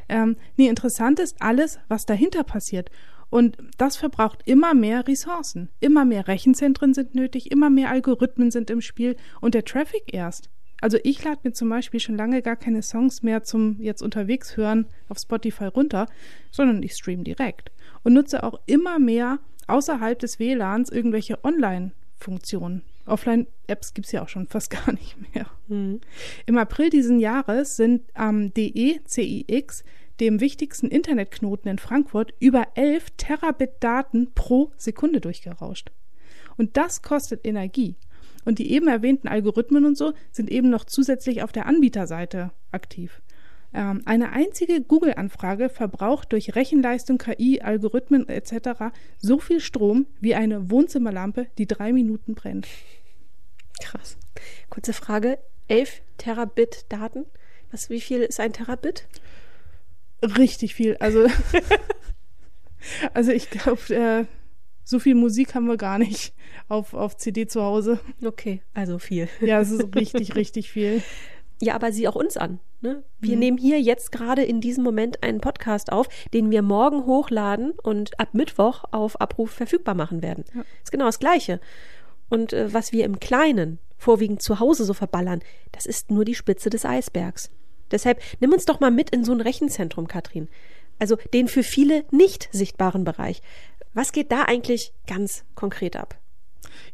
Ähm, 0.08 0.36
nee, 0.56 0.68
interessant 0.68 1.20
ist 1.20 1.40
alles, 1.40 1.78
was 1.88 2.06
dahinter 2.06 2.42
passiert. 2.44 2.90
Und 3.30 3.58
das 3.76 3.96
verbraucht 3.96 4.42
immer 4.46 4.72
mehr 4.74 5.06
Ressourcen. 5.06 5.68
Immer 5.80 6.04
mehr 6.04 6.28
Rechenzentren 6.28 6.94
sind 6.94 7.14
nötig, 7.14 7.50
immer 7.50 7.68
mehr 7.68 7.90
Algorithmen 7.90 8.50
sind 8.50 8.70
im 8.70 8.80
Spiel 8.80 9.16
und 9.40 9.54
der 9.54 9.64
Traffic 9.64 10.14
erst. 10.14 10.48
Also 10.80 10.96
ich 11.02 11.22
lade 11.24 11.40
mir 11.42 11.52
zum 11.52 11.68
Beispiel 11.68 12.00
schon 12.00 12.16
lange 12.16 12.40
gar 12.40 12.56
keine 12.56 12.82
Songs 12.82 13.22
mehr 13.22 13.42
zum 13.42 13.80
jetzt 13.80 14.00
unterwegs 14.00 14.56
hören 14.56 14.86
auf 15.08 15.18
Spotify 15.18 15.64
runter, 15.64 16.06
sondern 16.50 16.82
ich 16.82 16.94
stream 16.94 17.24
direkt 17.24 17.70
und 18.02 18.14
nutze 18.14 18.42
auch 18.42 18.60
immer 18.66 18.98
mehr 18.98 19.38
außerhalb 19.66 20.18
des 20.18 20.38
WLANs 20.38 20.90
irgendwelche 20.90 21.44
Online-Funktionen. 21.44 22.82
Offline-Apps 23.06 23.94
gibt 23.94 24.06
es 24.06 24.12
ja 24.12 24.22
auch 24.22 24.28
schon 24.28 24.46
fast 24.46 24.70
gar 24.86 24.92
nicht 24.92 25.16
mehr. 25.34 25.46
Mhm. 25.68 26.00
Im 26.46 26.58
April 26.58 26.90
diesen 26.90 27.18
Jahres 27.18 27.76
sind 27.76 28.02
am 28.14 28.52
DECIX, 28.54 29.84
dem 30.20 30.40
wichtigsten 30.40 30.88
Internetknoten 30.88 31.70
in 31.70 31.78
Frankfurt, 31.78 32.34
über 32.40 32.66
11 32.74 33.10
Terabit 33.16 33.70
Daten 33.80 34.32
pro 34.34 34.72
Sekunde 34.76 35.20
durchgerauscht. 35.20 35.90
Und 36.56 36.76
das 36.76 37.02
kostet 37.02 37.46
Energie. 37.46 37.96
Und 38.44 38.58
die 38.58 38.72
eben 38.72 38.88
erwähnten 38.88 39.28
Algorithmen 39.28 39.84
und 39.84 39.96
so 39.96 40.12
sind 40.32 40.50
eben 40.50 40.70
noch 40.70 40.84
zusätzlich 40.84 41.42
auf 41.42 41.52
der 41.52 41.66
Anbieterseite 41.66 42.50
aktiv. 42.72 43.20
Ähm, 43.74 44.02
eine 44.06 44.32
einzige 44.32 44.80
Google-Anfrage 44.80 45.68
verbraucht 45.68 46.32
durch 46.32 46.54
Rechenleistung, 46.54 47.18
KI, 47.18 47.60
Algorithmen 47.60 48.28
etc. 48.28 48.94
so 49.18 49.38
viel 49.38 49.60
Strom 49.60 50.06
wie 50.20 50.34
eine 50.34 50.70
Wohnzimmerlampe, 50.70 51.48
die 51.58 51.66
drei 51.66 51.92
Minuten 51.92 52.34
brennt. 52.34 52.66
Krass. 53.82 54.16
Kurze 54.70 54.92
Frage: 54.92 55.38
11 55.68 56.02
Terabit 56.16 56.86
Daten. 56.88 57.26
Was, 57.70 57.90
wie 57.90 58.00
viel 58.00 58.20
ist 58.20 58.40
ein 58.40 58.52
Terabit? 58.54 59.06
Richtig 60.22 60.74
viel. 60.74 60.96
Also, 60.96 61.26
also 63.14 63.32
ich 63.32 63.50
glaube, 63.50 63.94
äh, 63.94 64.24
so 64.82 64.98
viel 64.98 65.14
Musik 65.14 65.54
haben 65.54 65.66
wir 65.66 65.76
gar 65.76 65.98
nicht 65.98 66.32
auf, 66.68 66.94
auf 66.94 67.18
CD 67.18 67.46
zu 67.46 67.62
Hause. 67.62 68.00
Okay, 68.24 68.62
also 68.72 68.98
viel. 68.98 69.28
Ja, 69.42 69.60
es 69.60 69.70
ist 69.70 69.84
richtig, 69.94 70.34
richtig 70.34 70.70
viel. 70.70 71.02
Ja, 71.60 71.74
aber 71.74 71.92
sieh 71.92 72.08
auch 72.08 72.16
uns 72.16 72.38
an. 72.38 72.60
Ne? 72.80 73.02
Wir 73.18 73.34
mhm. 73.34 73.38
nehmen 73.40 73.58
hier 73.58 73.80
jetzt 73.80 74.12
gerade 74.12 74.42
in 74.44 74.60
diesem 74.60 74.84
Moment 74.84 75.22
einen 75.22 75.40
Podcast 75.40 75.90
auf, 75.90 76.08
den 76.32 76.50
wir 76.50 76.62
morgen 76.62 77.06
hochladen 77.06 77.72
und 77.82 78.18
ab 78.20 78.34
Mittwoch 78.34 78.84
auf 78.92 79.20
Abruf 79.20 79.50
verfügbar 79.50 79.94
machen 79.94 80.22
werden. 80.22 80.44
Ja. 80.54 80.62
ist 80.82 80.92
genau 80.92 81.06
das 81.06 81.18
Gleiche. 81.18 81.60
Und 82.28 82.52
äh, 82.52 82.72
was 82.72 82.92
wir 82.92 83.04
im 83.04 83.18
Kleinen 83.18 83.78
vorwiegend 83.96 84.42
zu 84.42 84.60
Hause 84.60 84.84
so 84.84 84.94
verballern, 84.94 85.40
das 85.72 85.86
ist 85.86 86.10
nur 86.10 86.24
die 86.24 86.36
Spitze 86.36 86.70
des 86.70 86.84
Eisbergs. 86.84 87.50
Deshalb 87.90 88.20
nimm 88.40 88.52
uns 88.52 88.64
doch 88.64 88.80
mal 88.80 88.90
mit 88.90 89.10
in 89.10 89.24
so 89.24 89.32
ein 89.32 89.40
Rechenzentrum, 89.40 90.06
Katrin. 90.06 90.48
Also 90.98 91.16
den 91.32 91.48
für 91.48 91.62
viele 91.62 92.04
nicht 92.10 92.48
sichtbaren 92.52 93.04
Bereich. 93.04 93.40
Was 93.94 94.12
geht 94.12 94.30
da 94.30 94.42
eigentlich 94.42 94.92
ganz 95.06 95.44
konkret 95.54 95.96
ab? 95.96 96.20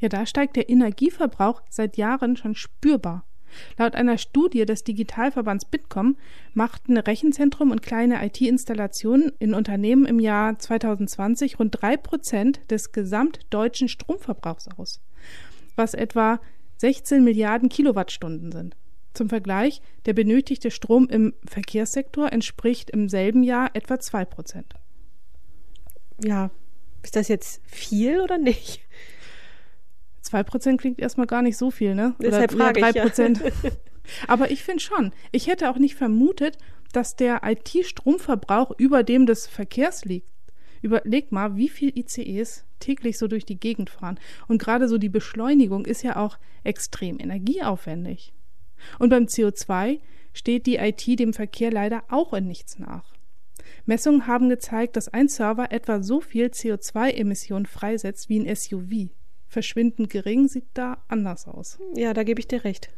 Ja, 0.00 0.08
da 0.08 0.24
steigt 0.24 0.56
der 0.56 0.68
Energieverbrauch 0.68 1.62
seit 1.68 1.96
Jahren 1.96 2.36
schon 2.36 2.54
spürbar. 2.54 3.26
Laut 3.78 3.94
einer 3.94 4.18
Studie 4.18 4.64
des 4.64 4.84
Digitalverbands 4.84 5.64
Bitkom 5.64 6.16
machten 6.52 6.96
Rechenzentrum 6.96 7.70
und 7.70 7.82
kleine 7.82 8.24
IT-Installationen 8.24 9.32
in 9.38 9.54
Unternehmen 9.54 10.06
im 10.06 10.18
Jahr 10.18 10.58
2020 10.58 11.58
rund 11.58 11.80
drei 11.80 11.96
Prozent 11.96 12.60
des 12.70 12.92
gesamtdeutschen 12.92 13.88
Stromverbrauchs 13.88 14.68
aus, 14.76 15.00
was 15.76 15.94
etwa 15.94 16.40
16 16.78 17.22
Milliarden 17.22 17.68
Kilowattstunden 17.68 18.52
sind. 18.52 18.76
Zum 19.14 19.28
Vergleich, 19.28 19.80
der 20.06 20.12
benötigte 20.12 20.72
Strom 20.72 21.08
im 21.08 21.34
Verkehrssektor 21.46 22.32
entspricht 22.32 22.90
im 22.90 23.08
selben 23.08 23.44
Jahr 23.44 23.70
etwa 23.74 24.00
2 24.00 24.24
Prozent. 24.24 24.74
Ja, 26.22 26.50
ist 27.02 27.16
das 27.16 27.28
jetzt 27.28 27.60
viel 27.66 28.20
oder 28.20 28.38
nicht? 28.38 28.80
2 30.34 30.42
Prozent 30.42 30.80
klingt 30.80 30.98
erstmal 30.98 31.28
gar 31.28 31.42
nicht 31.42 31.56
so 31.56 31.70
viel, 31.70 31.94
ne? 31.94 32.16
Oder 32.18 32.30
Deshalb 32.30 32.52
frage 32.52 32.80
ja, 32.80 32.90
3 32.90 33.02
Prozent. 33.02 33.40
Ja. 33.40 33.70
Aber 34.26 34.50
ich 34.50 34.64
finde 34.64 34.82
schon, 34.82 35.12
ich 35.30 35.46
hätte 35.46 35.70
auch 35.70 35.78
nicht 35.78 35.94
vermutet, 35.94 36.58
dass 36.92 37.14
der 37.14 37.42
IT-Stromverbrauch 37.44 38.72
über 38.76 39.04
dem 39.04 39.26
des 39.26 39.46
Verkehrs 39.46 40.04
liegt. 40.04 40.26
Überleg 40.82 41.30
mal, 41.30 41.54
wie 41.54 41.68
viel 41.68 41.96
ICEs 41.96 42.64
täglich 42.80 43.16
so 43.16 43.28
durch 43.28 43.44
die 43.44 43.60
Gegend 43.60 43.90
fahren. 43.90 44.18
Und 44.48 44.60
gerade 44.60 44.88
so 44.88 44.98
die 44.98 45.08
Beschleunigung 45.08 45.86
ist 45.86 46.02
ja 46.02 46.16
auch 46.16 46.38
extrem 46.64 47.20
energieaufwendig. 47.20 48.34
Und 48.98 49.10
beim 49.10 49.26
CO2 49.26 50.00
steht 50.32 50.66
die 50.66 50.76
IT 50.76 51.06
dem 51.20 51.32
Verkehr 51.32 51.70
leider 51.70 52.02
auch 52.08 52.32
in 52.34 52.48
nichts 52.48 52.80
nach. 52.80 53.14
Messungen 53.86 54.26
haben 54.26 54.48
gezeigt, 54.48 54.96
dass 54.96 55.08
ein 55.08 55.28
Server 55.28 55.70
etwa 55.70 56.02
so 56.02 56.20
viel 56.20 56.46
CO2-Emissionen 56.46 57.66
freisetzt 57.66 58.28
wie 58.28 58.40
ein 58.40 58.56
SUV. 58.56 59.10
Verschwindend 59.46 60.10
gering 60.10 60.48
sieht 60.48 60.66
da 60.74 61.02
anders 61.08 61.46
aus. 61.46 61.78
Ja, 61.94 62.12
da 62.12 62.22
gebe 62.22 62.40
ich 62.40 62.48
dir 62.48 62.64
recht. 62.64 62.90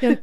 Ja, 0.00 0.16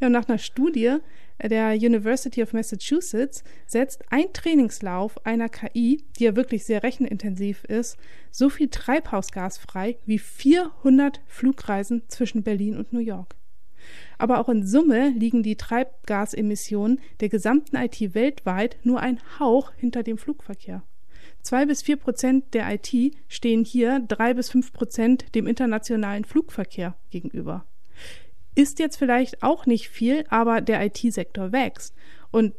ja, 0.00 0.08
nach 0.08 0.28
einer 0.28 0.38
Studie 0.38 0.98
der 1.42 1.72
University 1.72 2.42
of 2.42 2.52
Massachusetts 2.52 3.44
setzt 3.66 4.04
ein 4.10 4.32
Trainingslauf 4.32 5.24
einer 5.24 5.48
KI, 5.48 6.04
die 6.18 6.24
ja 6.24 6.36
wirklich 6.36 6.64
sehr 6.64 6.82
rechenintensiv 6.82 7.64
ist, 7.64 7.96
so 8.30 8.50
viel 8.50 8.68
Treibhausgas 8.68 9.56
frei 9.56 9.96
wie 10.04 10.18
400 10.18 11.20
Flugreisen 11.26 12.02
zwischen 12.08 12.42
Berlin 12.42 12.76
und 12.76 12.92
New 12.92 13.00
York. 13.00 13.36
Aber 14.18 14.38
auch 14.38 14.50
in 14.50 14.66
Summe 14.66 15.10
liegen 15.10 15.42
die 15.42 15.56
Treibgasemissionen 15.56 17.00
der 17.20 17.30
gesamten 17.30 17.76
IT 17.76 18.14
weltweit 18.14 18.76
nur 18.82 19.00
ein 19.00 19.20
Hauch 19.38 19.72
hinter 19.76 20.02
dem 20.02 20.18
Flugverkehr. 20.18 20.82
Zwei 21.42 21.66
bis 21.66 21.82
vier 21.82 21.96
Prozent 21.96 22.54
der 22.54 22.70
IT 22.72 23.14
stehen 23.28 23.64
hier 23.64 24.00
drei 24.06 24.34
bis 24.34 24.50
fünf 24.50 24.72
Prozent 24.72 25.34
dem 25.34 25.46
internationalen 25.46 26.24
Flugverkehr 26.24 26.96
gegenüber. 27.10 27.64
Ist 28.54 28.78
jetzt 28.78 28.96
vielleicht 28.96 29.42
auch 29.42 29.66
nicht 29.66 29.88
viel, 29.88 30.24
aber 30.28 30.60
der 30.60 30.84
IT-Sektor 30.84 31.52
wächst 31.52 31.94
und 32.30 32.54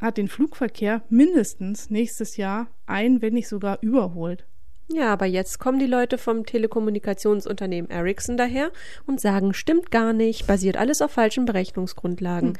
hat 0.00 0.16
den 0.16 0.28
Flugverkehr 0.28 1.02
mindestens 1.08 1.90
nächstes 1.90 2.36
Jahr 2.36 2.68
ein, 2.86 3.22
wenn 3.22 3.34
nicht 3.34 3.48
sogar 3.48 3.78
überholt. 3.80 4.46
Ja, 4.88 5.12
aber 5.12 5.26
jetzt 5.26 5.58
kommen 5.58 5.78
die 5.78 5.86
Leute 5.86 6.18
vom 6.18 6.44
Telekommunikationsunternehmen 6.44 7.90
Ericsson 7.90 8.36
daher 8.36 8.70
und 9.06 9.20
sagen, 9.20 9.54
stimmt 9.54 9.90
gar 9.90 10.12
nicht, 10.12 10.46
basiert 10.46 10.76
alles 10.76 11.00
auf 11.00 11.12
falschen 11.12 11.46
Berechnungsgrundlagen. 11.46 12.50
Hm. 12.50 12.56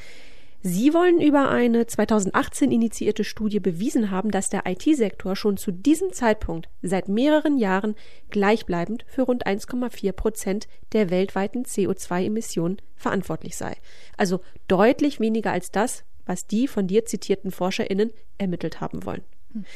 Sie 0.66 0.94
wollen 0.94 1.20
über 1.20 1.50
eine 1.50 1.86
2018 1.86 2.72
initiierte 2.72 3.22
Studie 3.22 3.60
bewiesen 3.60 4.10
haben, 4.10 4.30
dass 4.30 4.48
der 4.48 4.62
IT-Sektor 4.64 5.36
schon 5.36 5.58
zu 5.58 5.72
diesem 5.72 6.14
Zeitpunkt 6.14 6.70
seit 6.80 7.06
mehreren 7.06 7.58
Jahren 7.58 7.94
gleichbleibend 8.30 9.04
für 9.06 9.24
rund 9.24 9.46
1,4 9.46 10.12
Prozent 10.12 10.66
der 10.94 11.10
weltweiten 11.10 11.64
CO2-Emissionen 11.64 12.78
verantwortlich 12.96 13.58
sei. 13.58 13.76
Also 14.16 14.40
deutlich 14.66 15.20
weniger 15.20 15.52
als 15.52 15.70
das, 15.70 16.02
was 16.24 16.46
die 16.46 16.66
von 16.66 16.86
dir 16.86 17.04
zitierten 17.04 17.50
ForscherInnen 17.50 18.10
ermittelt 18.38 18.80
haben 18.80 19.04
wollen. 19.04 19.22
Hm. 19.52 19.66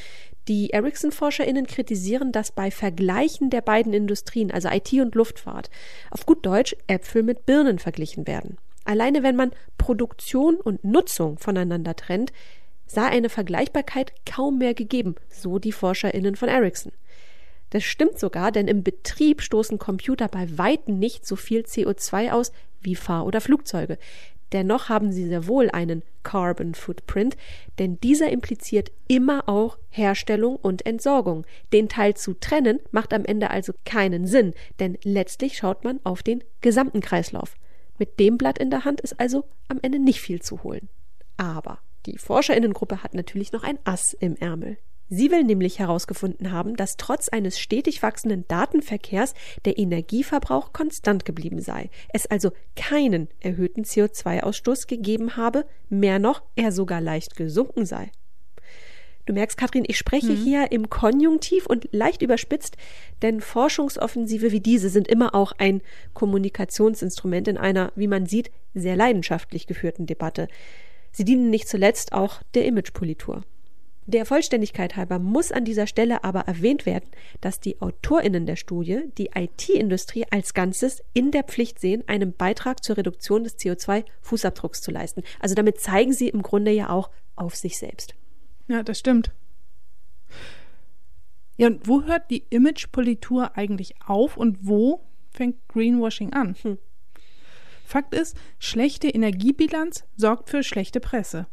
Die 0.48 0.70
Ericsson-ForscherInnen 0.70 1.66
kritisieren, 1.66 2.32
dass 2.32 2.50
bei 2.50 2.70
Vergleichen 2.70 3.50
der 3.50 3.60
beiden 3.60 3.92
Industrien, 3.92 4.50
also 4.50 4.70
IT 4.70 4.90
und 4.94 5.14
Luftfahrt, 5.14 5.68
auf 6.10 6.24
gut 6.24 6.46
Deutsch 6.46 6.74
Äpfel 6.86 7.22
mit 7.22 7.44
Birnen 7.44 7.78
verglichen 7.78 8.26
werden. 8.26 8.56
Alleine 8.88 9.22
wenn 9.22 9.36
man 9.36 9.50
Produktion 9.76 10.56
und 10.56 10.82
Nutzung 10.82 11.36
voneinander 11.36 11.94
trennt, 11.94 12.32
sei 12.86 13.02
eine 13.02 13.28
Vergleichbarkeit 13.28 14.14
kaum 14.24 14.56
mehr 14.56 14.72
gegeben, 14.72 15.16
so 15.28 15.58
die 15.58 15.72
ForscherInnen 15.72 16.36
von 16.36 16.48
Ericsson. 16.48 16.92
Das 17.68 17.84
stimmt 17.84 18.18
sogar, 18.18 18.50
denn 18.50 18.66
im 18.66 18.82
Betrieb 18.82 19.42
stoßen 19.42 19.78
Computer 19.78 20.26
bei 20.28 20.56
Weitem 20.56 20.98
nicht 20.98 21.26
so 21.26 21.36
viel 21.36 21.64
CO2 21.64 22.32
aus 22.32 22.50
wie 22.80 22.94
Fahr- 22.94 23.26
oder 23.26 23.42
Flugzeuge. 23.42 23.98
Dennoch 24.52 24.88
haben 24.88 25.12
sie 25.12 25.28
sehr 25.28 25.46
wohl 25.46 25.68
einen 25.68 26.02
Carbon 26.22 26.74
Footprint, 26.74 27.36
denn 27.78 28.00
dieser 28.00 28.30
impliziert 28.30 28.90
immer 29.06 29.50
auch 29.50 29.76
Herstellung 29.90 30.56
und 30.56 30.86
Entsorgung. 30.86 31.44
Den 31.74 31.90
Teil 31.90 32.14
zu 32.14 32.32
trennen 32.32 32.80
macht 32.90 33.12
am 33.12 33.26
Ende 33.26 33.50
also 33.50 33.74
keinen 33.84 34.26
Sinn, 34.26 34.54
denn 34.80 34.96
letztlich 35.02 35.58
schaut 35.58 35.84
man 35.84 36.00
auf 36.04 36.22
den 36.22 36.42
gesamten 36.62 37.02
Kreislauf. 37.02 37.54
Mit 37.98 38.20
dem 38.20 38.38
Blatt 38.38 38.58
in 38.58 38.70
der 38.70 38.84
Hand 38.84 39.00
ist 39.00 39.18
also 39.18 39.44
am 39.68 39.78
Ende 39.82 39.98
nicht 39.98 40.20
viel 40.20 40.40
zu 40.40 40.62
holen. 40.62 40.88
Aber 41.36 41.80
die 42.06 42.18
Forscherinnengruppe 42.18 43.02
hat 43.02 43.14
natürlich 43.14 43.52
noch 43.52 43.64
ein 43.64 43.78
Ass 43.84 44.14
im 44.14 44.36
Ärmel. 44.36 44.78
Sie 45.10 45.30
will 45.30 45.42
nämlich 45.42 45.78
herausgefunden 45.78 46.52
haben, 46.52 46.76
dass 46.76 46.98
trotz 46.98 47.30
eines 47.30 47.58
stetig 47.58 48.02
wachsenden 48.02 48.46
Datenverkehrs 48.46 49.32
der 49.64 49.78
Energieverbrauch 49.78 50.72
konstant 50.74 51.24
geblieben 51.24 51.60
sei, 51.60 51.88
es 52.12 52.26
also 52.26 52.50
keinen 52.76 53.28
erhöhten 53.40 53.84
CO2-Ausstoß 53.84 54.86
gegeben 54.86 55.36
habe, 55.36 55.64
mehr 55.88 56.18
noch, 56.18 56.42
er 56.56 56.72
sogar 56.72 57.00
leicht 57.00 57.36
gesunken 57.36 57.86
sei. 57.86 58.10
Du 59.28 59.34
merkst, 59.34 59.58
Kathrin, 59.58 59.84
ich 59.86 59.98
spreche 59.98 60.32
mhm. 60.32 60.42
hier 60.42 60.72
im 60.72 60.88
Konjunktiv 60.88 61.66
und 61.66 61.86
leicht 61.92 62.22
überspitzt, 62.22 62.78
denn 63.20 63.42
Forschungsoffensive 63.42 64.52
wie 64.52 64.60
diese 64.60 64.88
sind 64.88 65.06
immer 65.06 65.34
auch 65.34 65.52
ein 65.58 65.82
Kommunikationsinstrument 66.14 67.46
in 67.46 67.58
einer, 67.58 67.92
wie 67.94 68.06
man 68.08 68.24
sieht, 68.24 68.50
sehr 68.72 68.96
leidenschaftlich 68.96 69.66
geführten 69.66 70.06
Debatte. 70.06 70.48
Sie 71.12 71.26
dienen 71.26 71.50
nicht 71.50 71.68
zuletzt 71.68 72.14
auch 72.14 72.42
der 72.54 72.64
Imagepolitur. 72.64 73.42
Der 74.06 74.24
Vollständigkeit 74.24 74.96
halber 74.96 75.18
muss 75.18 75.52
an 75.52 75.66
dieser 75.66 75.86
Stelle 75.86 76.24
aber 76.24 76.40
erwähnt 76.46 76.86
werden, 76.86 77.10
dass 77.42 77.60
die 77.60 77.82
AutorInnen 77.82 78.46
der 78.46 78.56
Studie 78.56 79.10
die 79.18 79.32
IT-Industrie 79.34 80.24
als 80.30 80.54
Ganzes 80.54 81.02
in 81.12 81.32
der 81.32 81.44
Pflicht 81.44 81.80
sehen, 81.80 82.02
einen 82.06 82.32
Beitrag 82.32 82.82
zur 82.82 82.96
Reduktion 82.96 83.44
des 83.44 83.58
CO2-Fußabdrucks 83.58 84.80
zu 84.80 84.90
leisten. 84.90 85.22
Also 85.38 85.54
damit 85.54 85.82
zeigen 85.82 86.14
sie 86.14 86.30
im 86.30 86.40
Grunde 86.40 86.70
ja 86.70 86.88
auch 86.88 87.10
auf 87.36 87.56
sich 87.56 87.76
selbst. 87.76 88.14
Ja, 88.68 88.82
das 88.82 88.98
stimmt. 88.98 89.32
Ja, 91.56 91.66
und 91.66 91.88
wo 91.88 92.04
hört 92.04 92.30
die 92.30 92.44
Imagepolitur 92.50 93.56
eigentlich 93.56 93.94
auf 94.06 94.36
und 94.36 94.58
wo 94.60 95.00
fängt 95.30 95.56
Greenwashing 95.68 96.32
an? 96.32 96.54
Hm. 96.62 96.78
Fakt 97.84 98.14
ist, 98.14 98.36
schlechte 98.58 99.08
Energiebilanz 99.08 100.04
sorgt 100.14 100.50
für 100.50 100.62
schlechte 100.62 101.00
Presse. 101.00 101.46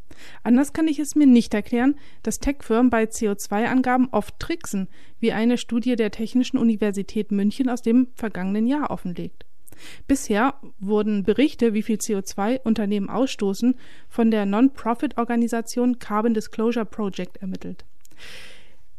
Anders 0.44 0.74
kann 0.74 0.90
ich 0.90 1.00
es 1.00 1.16
mir 1.16 1.26
nicht 1.26 1.54
erklären, 1.54 1.96
dass 2.24 2.40
Tech-Firmen 2.40 2.90
bei 2.90 3.06
CO2-Angaben 3.06 4.10
oft 4.12 4.38
tricksen, 4.38 4.90
wie 5.20 5.32
eine 5.32 5.58
Studie 5.58 5.96
der 5.96 6.12
Technischen 6.12 6.58
Universität 6.58 7.32
München 7.32 7.70
aus 7.70 7.82
dem 7.82 8.10
vergangenen 8.16 8.68
Jahr 8.68 8.92
offenlegt. 8.92 9.46
Bisher 10.08 10.56
wurden 10.80 11.24
Berichte, 11.24 11.74
wie 11.74 11.84
viel 11.84 11.98
CO2 11.98 12.62
Unternehmen 12.64 13.10
ausstoßen, 13.10 13.76
von 14.10 14.32
der 14.32 14.46
Non-Profit-Organisation 14.46 16.00
Carbon 16.00 16.34
Disclosure 16.34 16.86
Project 16.86 17.38
ermittelt. 17.38 17.86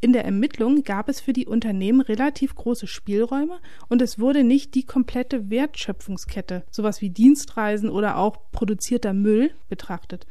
In 0.00 0.12
der 0.12 0.24
Ermittlung 0.24 0.84
gab 0.84 1.08
es 1.08 1.20
für 1.20 1.32
die 1.32 1.46
Unternehmen 1.46 2.00
relativ 2.00 2.54
große 2.54 2.86
Spielräume 2.86 3.58
und 3.88 4.02
es 4.02 4.18
wurde 4.18 4.44
nicht 4.44 4.74
die 4.74 4.84
komplette 4.84 5.50
Wertschöpfungskette, 5.50 6.64
sowas 6.70 7.00
wie 7.00 7.10
Dienstreisen 7.10 7.88
oder 7.88 8.18
auch 8.18 8.36
produzierter 8.52 9.14
Müll, 9.14 9.52
betrachtet. 9.68 10.26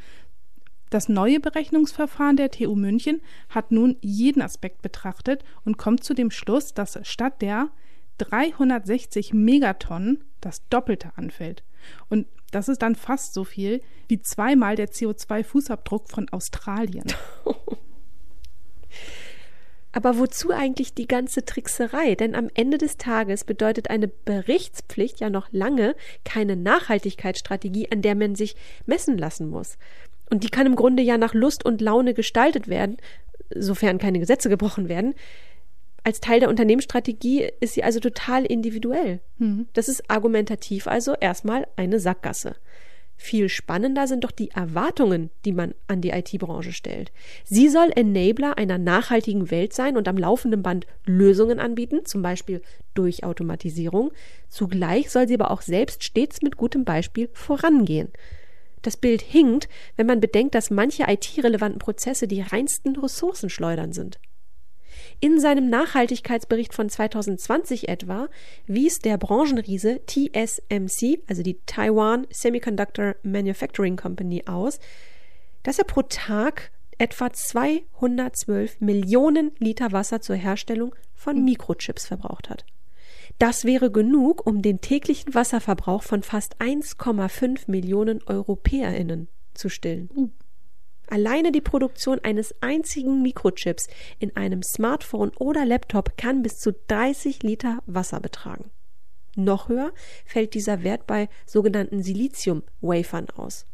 Das 0.91 1.09
neue 1.09 1.39
Berechnungsverfahren 1.39 2.37
der 2.37 2.51
TU 2.51 2.75
München 2.75 3.21
hat 3.49 3.71
nun 3.71 3.97
jeden 4.01 4.41
Aspekt 4.41 4.81
betrachtet 4.81 5.43
und 5.65 5.77
kommt 5.77 6.03
zu 6.03 6.13
dem 6.13 6.29
Schluss, 6.29 6.73
dass 6.73 6.99
statt 7.03 7.41
der 7.41 7.69
360 8.19 9.33
Megatonnen 9.33 10.23
das 10.45 10.67
Doppelte 10.69 11.11
anfällt. 11.15 11.63
Und 12.09 12.27
das 12.51 12.69
ist 12.69 12.81
dann 12.81 12.95
fast 12.95 13.33
so 13.33 13.43
viel 13.43 13.81
wie 14.07 14.21
zweimal 14.21 14.75
der 14.75 14.89
CO2-Fußabdruck 14.89 16.09
von 16.09 16.29
Australien. 16.29 17.05
Aber 19.91 20.17
wozu 20.17 20.51
eigentlich 20.51 20.93
die 20.93 21.07
ganze 21.07 21.45
Trickserei? 21.45 22.15
Denn 22.15 22.35
am 22.35 22.49
Ende 22.53 22.77
des 22.77 22.97
Tages 22.97 23.45
bedeutet 23.45 23.89
eine 23.89 24.09
Berichtspflicht 24.09 25.21
ja 25.21 25.29
noch 25.29 25.47
lange 25.51 25.95
keine 26.25 26.57
Nachhaltigkeitsstrategie, 26.57 27.91
an 27.91 28.01
der 28.01 28.15
man 28.15 28.35
sich 28.35 28.57
messen 28.85 29.17
lassen 29.17 29.49
muss. 29.49 29.77
Und 30.29 30.43
die 30.43 30.49
kann 30.49 30.65
im 30.65 30.75
Grunde 30.75 31.01
ja 31.01 31.17
nach 31.17 31.33
Lust 31.33 31.65
und 31.65 31.79
Laune 31.79 32.13
gestaltet 32.13 32.67
werden, 32.67 32.97
sofern 33.55 33.97
keine 33.97 34.19
Gesetze 34.19 34.49
gebrochen 34.49 34.89
werden. 34.89 35.15
Als 36.05 36.19
Teil 36.19 36.39
der 36.39 36.49
Unternehmensstrategie 36.49 37.49
ist 37.61 37.73
sie 37.73 37.83
also 37.83 37.99
total 37.99 38.45
individuell. 38.45 39.21
Mhm. 39.39 39.65
Das 39.73 39.89
ist 39.89 40.07
argumentativ 40.07 40.85
also 40.85 41.15
erstmal 41.15 41.65
eine 41.77 41.99
Sackgasse. 41.99 42.57
Viel 43.17 43.49
spannender 43.49 44.05
sind 44.05 44.23
doch 44.23 44.29
die 44.29 44.51
Erwartungen, 44.51 45.31
die 45.45 45.51
man 45.51 45.73
an 45.87 46.01
die 46.01 46.11
IT-Branche 46.11 46.73
stellt. 46.73 47.11
Sie 47.43 47.69
soll 47.69 47.91
Enabler 47.95 48.59
einer 48.59 48.77
nachhaltigen 48.77 49.49
Welt 49.49 49.73
sein 49.73 49.97
und 49.97 50.07
am 50.07 50.17
laufenden 50.17 50.61
Band 50.61 50.85
Lösungen 51.05 51.59
anbieten, 51.59 52.05
zum 52.05 52.21
Beispiel 52.21 52.61
durch 52.93 53.23
Automatisierung. 53.23 54.11
Zugleich 54.47 55.09
soll 55.09 55.27
sie 55.27 55.33
aber 55.33 55.49
auch 55.49 55.63
selbst 55.63 56.03
stets 56.03 56.43
mit 56.43 56.55
gutem 56.55 56.85
Beispiel 56.85 57.31
vorangehen. 57.33 58.09
Das 58.83 58.95
Bild 58.95 59.23
hinkt, 59.23 59.69
wenn 59.95 60.05
man 60.05 60.19
bedenkt, 60.19 60.53
dass 60.53 60.69
manche 60.69 61.05
IT-relevanten 61.07 61.79
Prozesse 61.79 62.27
die 62.27 62.41
reinsten 62.41 62.95
Ressourcenschleudern 62.95 63.91
sind. 63.91 64.19
In 65.19 65.39
seinem 65.39 65.69
Nachhaltigkeitsbericht 65.69 66.73
von 66.73 66.89
2020 66.89 67.87
etwa 67.89 68.27
wies 68.67 68.99
der 68.99 69.17
Branchenriese 69.17 70.01
TSMC, 70.05 71.21
also 71.27 71.41
die 71.41 71.59
Taiwan 71.65 72.27
Semiconductor 72.29 73.15
Manufacturing 73.23 73.95
Company, 73.95 74.43
aus, 74.45 74.79
dass 75.63 75.79
er 75.79 75.85
pro 75.85 76.03
Tag 76.03 76.71
etwa 76.97 77.31
212 77.31 78.79
Millionen 78.81 79.51
Liter 79.59 79.91
Wasser 79.91 80.21
zur 80.21 80.35
Herstellung 80.35 80.95
von 81.13 81.43
Mikrochips 81.43 82.05
verbraucht 82.05 82.49
hat. 82.49 82.65
Das 83.39 83.65
wäre 83.65 83.91
genug, 83.91 84.45
um 84.45 84.61
den 84.61 84.79
täglichen 84.79 85.33
Wasserverbrauch 85.33 86.03
von 86.03 86.23
fast 86.23 86.61
1,5 86.61 87.69
Millionen 87.69 88.21
Europäerinnen 88.23 89.27
zu 89.53 89.69
stillen. 89.69 90.09
Alleine 91.09 91.51
die 91.51 91.61
Produktion 91.61 92.19
eines 92.23 92.55
einzigen 92.61 93.21
Mikrochips 93.21 93.87
in 94.19 94.35
einem 94.35 94.63
Smartphone 94.63 95.31
oder 95.37 95.65
Laptop 95.65 96.17
kann 96.17 96.41
bis 96.41 96.59
zu 96.59 96.73
30 96.87 97.43
Liter 97.43 97.79
Wasser 97.85 98.19
betragen. 98.19 98.71
Noch 99.35 99.67
höher 99.67 99.91
fällt 100.25 100.53
dieser 100.53 100.83
Wert 100.83 101.07
bei 101.07 101.27
sogenannten 101.45 102.01
Silizium-Wafern 102.01 103.29
aus. 103.31 103.65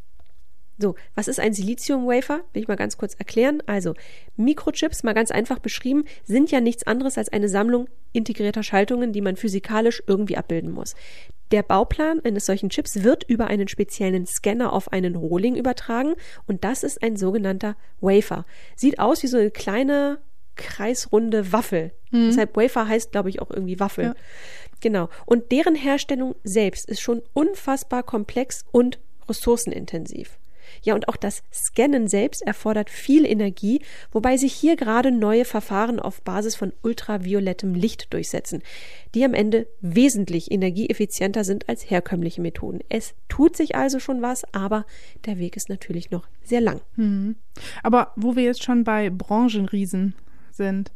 So, 0.79 0.95
was 1.13 1.27
ist 1.27 1.39
ein 1.39 1.53
Silizium-Wafer? 1.53 2.41
Will 2.53 2.63
ich 2.63 2.67
mal 2.67 2.75
ganz 2.75 2.97
kurz 2.97 3.13
erklären. 3.13 3.61
Also, 3.67 3.93
Mikrochips, 4.35 5.03
mal 5.03 5.13
ganz 5.13 5.29
einfach 5.29 5.59
beschrieben, 5.59 6.05
sind 6.23 6.49
ja 6.49 6.59
nichts 6.59 6.87
anderes 6.87 7.19
als 7.19 7.29
eine 7.29 7.49
Sammlung 7.49 7.87
integrierter 8.13 8.63
Schaltungen, 8.63 9.13
die 9.13 9.21
man 9.21 9.35
physikalisch 9.35 10.01
irgendwie 10.07 10.37
abbilden 10.37 10.71
muss. 10.71 10.95
Der 11.51 11.63
Bauplan 11.63 12.21
eines 12.23 12.45
solchen 12.45 12.69
Chips 12.69 13.03
wird 13.03 13.23
über 13.27 13.47
einen 13.47 13.67
speziellen 13.67 14.25
Scanner 14.25 14.71
auf 14.71 14.91
einen 14.91 15.15
Rohling 15.15 15.55
übertragen 15.55 16.15
und 16.47 16.63
das 16.63 16.83
ist 16.83 17.03
ein 17.03 17.17
sogenannter 17.17 17.75
Wafer. 17.99 18.45
Sieht 18.75 18.99
aus 18.99 19.21
wie 19.23 19.27
so 19.27 19.37
eine 19.37 19.51
kleine 19.51 20.19
kreisrunde 20.55 21.51
Waffel. 21.51 21.91
Mhm. 22.11 22.27
Deshalb 22.27 22.55
Wafer 22.55 22.87
heißt, 22.87 23.11
glaube 23.11 23.29
ich, 23.29 23.41
auch 23.41 23.51
irgendwie 23.51 23.79
Waffel. 23.79 24.05
Ja. 24.05 24.15
Genau. 24.79 25.09
Und 25.25 25.51
deren 25.51 25.75
Herstellung 25.75 26.35
selbst 26.43 26.89
ist 26.89 27.01
schon 27.01 27.21
unfassbar 27.33 28.03
komplex 28.03 28.63
und 28.71 28.99
ressourcenintensiv. 29.27 30.37
Ja, 30.83 30.95
und 30.95 31.07
auch 31.07 31.15
das 31.15 31.43
Scannen 31.53 32.07
selbst 32.07 32.41
erfordert 32.41 32.89
viel 32.89 33.25
Energie, 33.25 33.81
wobei 34.11 34.37
sich 34.37 34.53
hier 34.53 34.75
gerade 34.75 35.11
neue 35.11 35.45
Verfahren 35.45 35.99
auf 35.99 36.21
Basis 36.21 36.55
von 36.55 36.73
ultraviolettem 36.81 37.73
Licht 37.73 38.13
durchsetzen, 38.13 38.63
die 39.13 39.23
am 39.23 39.33
Ende 39.33 39.67
wesentlich 39.81 40.51
energieeffizienter 40.51 41.43
sind 41.43 41.69
als 41.69 41.89
herkömmliche 41.89 42.41
Methoden. 42.41 42.79
Es 42.89 43.13
tut 43.29 43.55
sich 43.55 43.75
also 43.75 43.99
schon 43.99 44.21
was, 44.21 44.43
aber 44.53 44.85
der 45.25 45.37
Weg 45.37 45.55
ist 45.55 45.69
natürlich 45.69 46.11
noch 46.11 46.27
sehr 46.43 46.61
lang. 46.61 46.81
Hm. 46.95 47.35
Aber 47.83 48.13
wo 48.15 48.35
wir 48.35 48.43
jetzt 48.43 48.63
schon 48.63 48.83
bei 48.83 49.09
Branchenriesen 49.09 50.15
sind, 50.51 50.91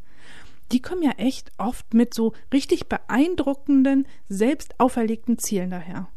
die 0.71 0.81
kommen 0.81 1.03
ja 1.03 1.11
echt 1.17 1.51
oft 1.57 1.93
mit 1.93 2.13
so 2.13 2.33
richtig 2.51 2.87
beeindruckenden, 2.87 4.07
selbst 4.27 4.79
auferlegten 4.79 5.37
Zielen 5.37 5.69
daher. 5.69 6.07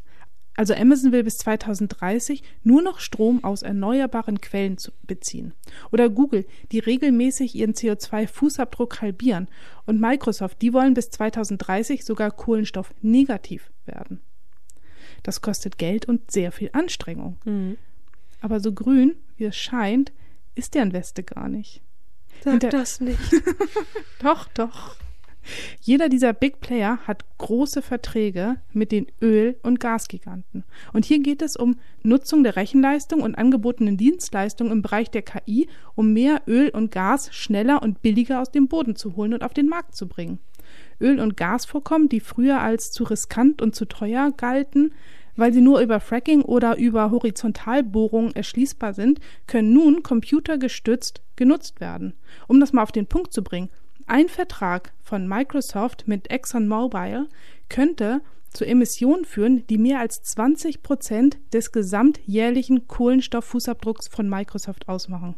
Also 0.59 0.75
Amazon 0.75 1.13
will 1.13 1.23
bis 1.23 1.39
2030 1.39 2.43
nur 2.65 2.83
noch 2.83 2.99
Strom 2.99 3.45
aus 3.45 3.63
erneuerbaren 3.63 4.41
Quellen 4.41 4.77
beziehen. 5.05 5.55
Oder 5.93 6.09
Google, 6.11 6.47
die 6.73 6.81
regelmäßig 6.81 7.55
ihren 7.55 7.75
CO2-Fußabdruck 7.75 9.01
halbieren. 9.01 9.47
Und 9.87 10.01
Microsoft, 10.01 10.61
die 10.61 10.73
wollen 10.73 10.95
bis 10.95 11.11
2030 11.11 12.05
sogar 12.05 12.33
Kohlenstoff 12.33 12.93
negativ 13.03 13.71
werden. 13.87 14.21
Das 15.23 15.43
kostet 15.43 15.79
Geld 15.79 16.07
und 16.07 16.29
sehr 16.29 16.51
viel 16.51 16.71
Anstrengung. 16.73 17.37
Mhm. 17.45 17.79
Aber 18.41 18.59
so 18.59 18.73
grün, 18.73 19.15
wie 19.37 19.45
es 19.45 19.57
scheint, 19.57 20.13
ist 20.57 20.75
deren 20.75 20.93
Weste 20.93 21.23
gar 21.23 21.49
nicht. 21.49 21.83
Sag 22.43 22.55
Hinter 22.55 22.71
das 22.71 23.01
nicht. 23.01 23.33
doch, 24.25 24.49
doch. 24.55 24.97
Jeder 25.81 26.09
dieser 26.09 26.33
Big 26.33 26.61
Player 26.61 26.99
hat 27.07 27.25
große 27.39 27.83
Verträge 27.83 28.57
mit 28.73 28.93
den 28.93 29.07
Öl- 29.23 29.57
und 29.63 29.81
Gasgiganten. 29.81 30.65
Und 30.93 31.05
hier 31.05 31.21
geht 31.21 31.43
es 31.43 31.57
um 31.57 31.77
Nutzung 32.03 32.43
der 32.43 32.57
Rechenleistung 32.57 33.23
und 33.23 33.37
angebotenen 33.37 33.97
Dienstleistungen 33.97 34.73
im 34.73 34.83
Bereich 34.83 35.11
der 35.11 35.23
KI, 35.23 35.69
um 35.95 36.13
mehr 36.13 36.43
Öl 36.47 36.71
und 36.71 36.91
Gas 36.91 37.35
schneller 37.35 37.83
und 37.83 38.03
billiger 38.03 38.41
aus 38.41 38.51
dem 38.51 38.69
Boden 38.69 38.97
zu 38.97 39.17
holen 39.17 39.35
und 39.35 39.43
auf 39.43 39.55
den 39.55 39.69
Markt 39.69 39.95
zu 39.95 40.09
bringen. 40.09 40.39
Öl- 41.01 41.21
und 41.21 41.37
Gasvorkommen, 41.37 42.09
die 42.09 42.21
früher 42.21 42.61
als 42.61 42.91
zu 42.91 43.05
riskant 43.05 43.63
und 43.63 43.75
zu 43.75 43.87
teuer 43.87 44.33
galten, 44.37 44.93
weil 45.37 45.53
sie 45.53 45.61
nur 45.61 45.81
über 45.81 46.01
Fracking 46.01 46.43
oder 46.43 46.77
über 46.77 47.13
Horizontalbohrungen 47.13 48.35
erschließbar 48.35 48.93
sind, 48.93 49.21
können 49.47 49.73
nun 49.73 50.03
computergestützt 50.03 51.23
genutzt 51.37 51.81
werden. 51.81 52.15
Um 52.49 52.59
das 52.59 52.73
mal 52.73 52.83
auf 52.83 52.93
den 52.93 53.07
Punkt 53.07 53.33
zu 53.33 53.43
bringen, 53.45 53.71
ein 54.09 54.29
Vertrag 54.29 54.93
von 55.03 55.29
Microsoft 55.29 56.09
mit 56.09 56.31
ExxonMobil 56.31 57.29
könnte 57.69 58.23
zu 58.51 58.65
Emissionen 58.65 59.25
führen, 59.25 59.67
die 59.67 59.79
mehr 59.79 60.01
als 60.01 60.23
20 60.23 60.83
Prozent 60.83 61.39
des 61.53 61.73
gesamtjährlichen 61.73 62.89
Kohlenstofffußabdrucks 62.89 64.09
von 64.09 64.29
Microsoft 64.29 64.89
ausmachen. 64.89 65.37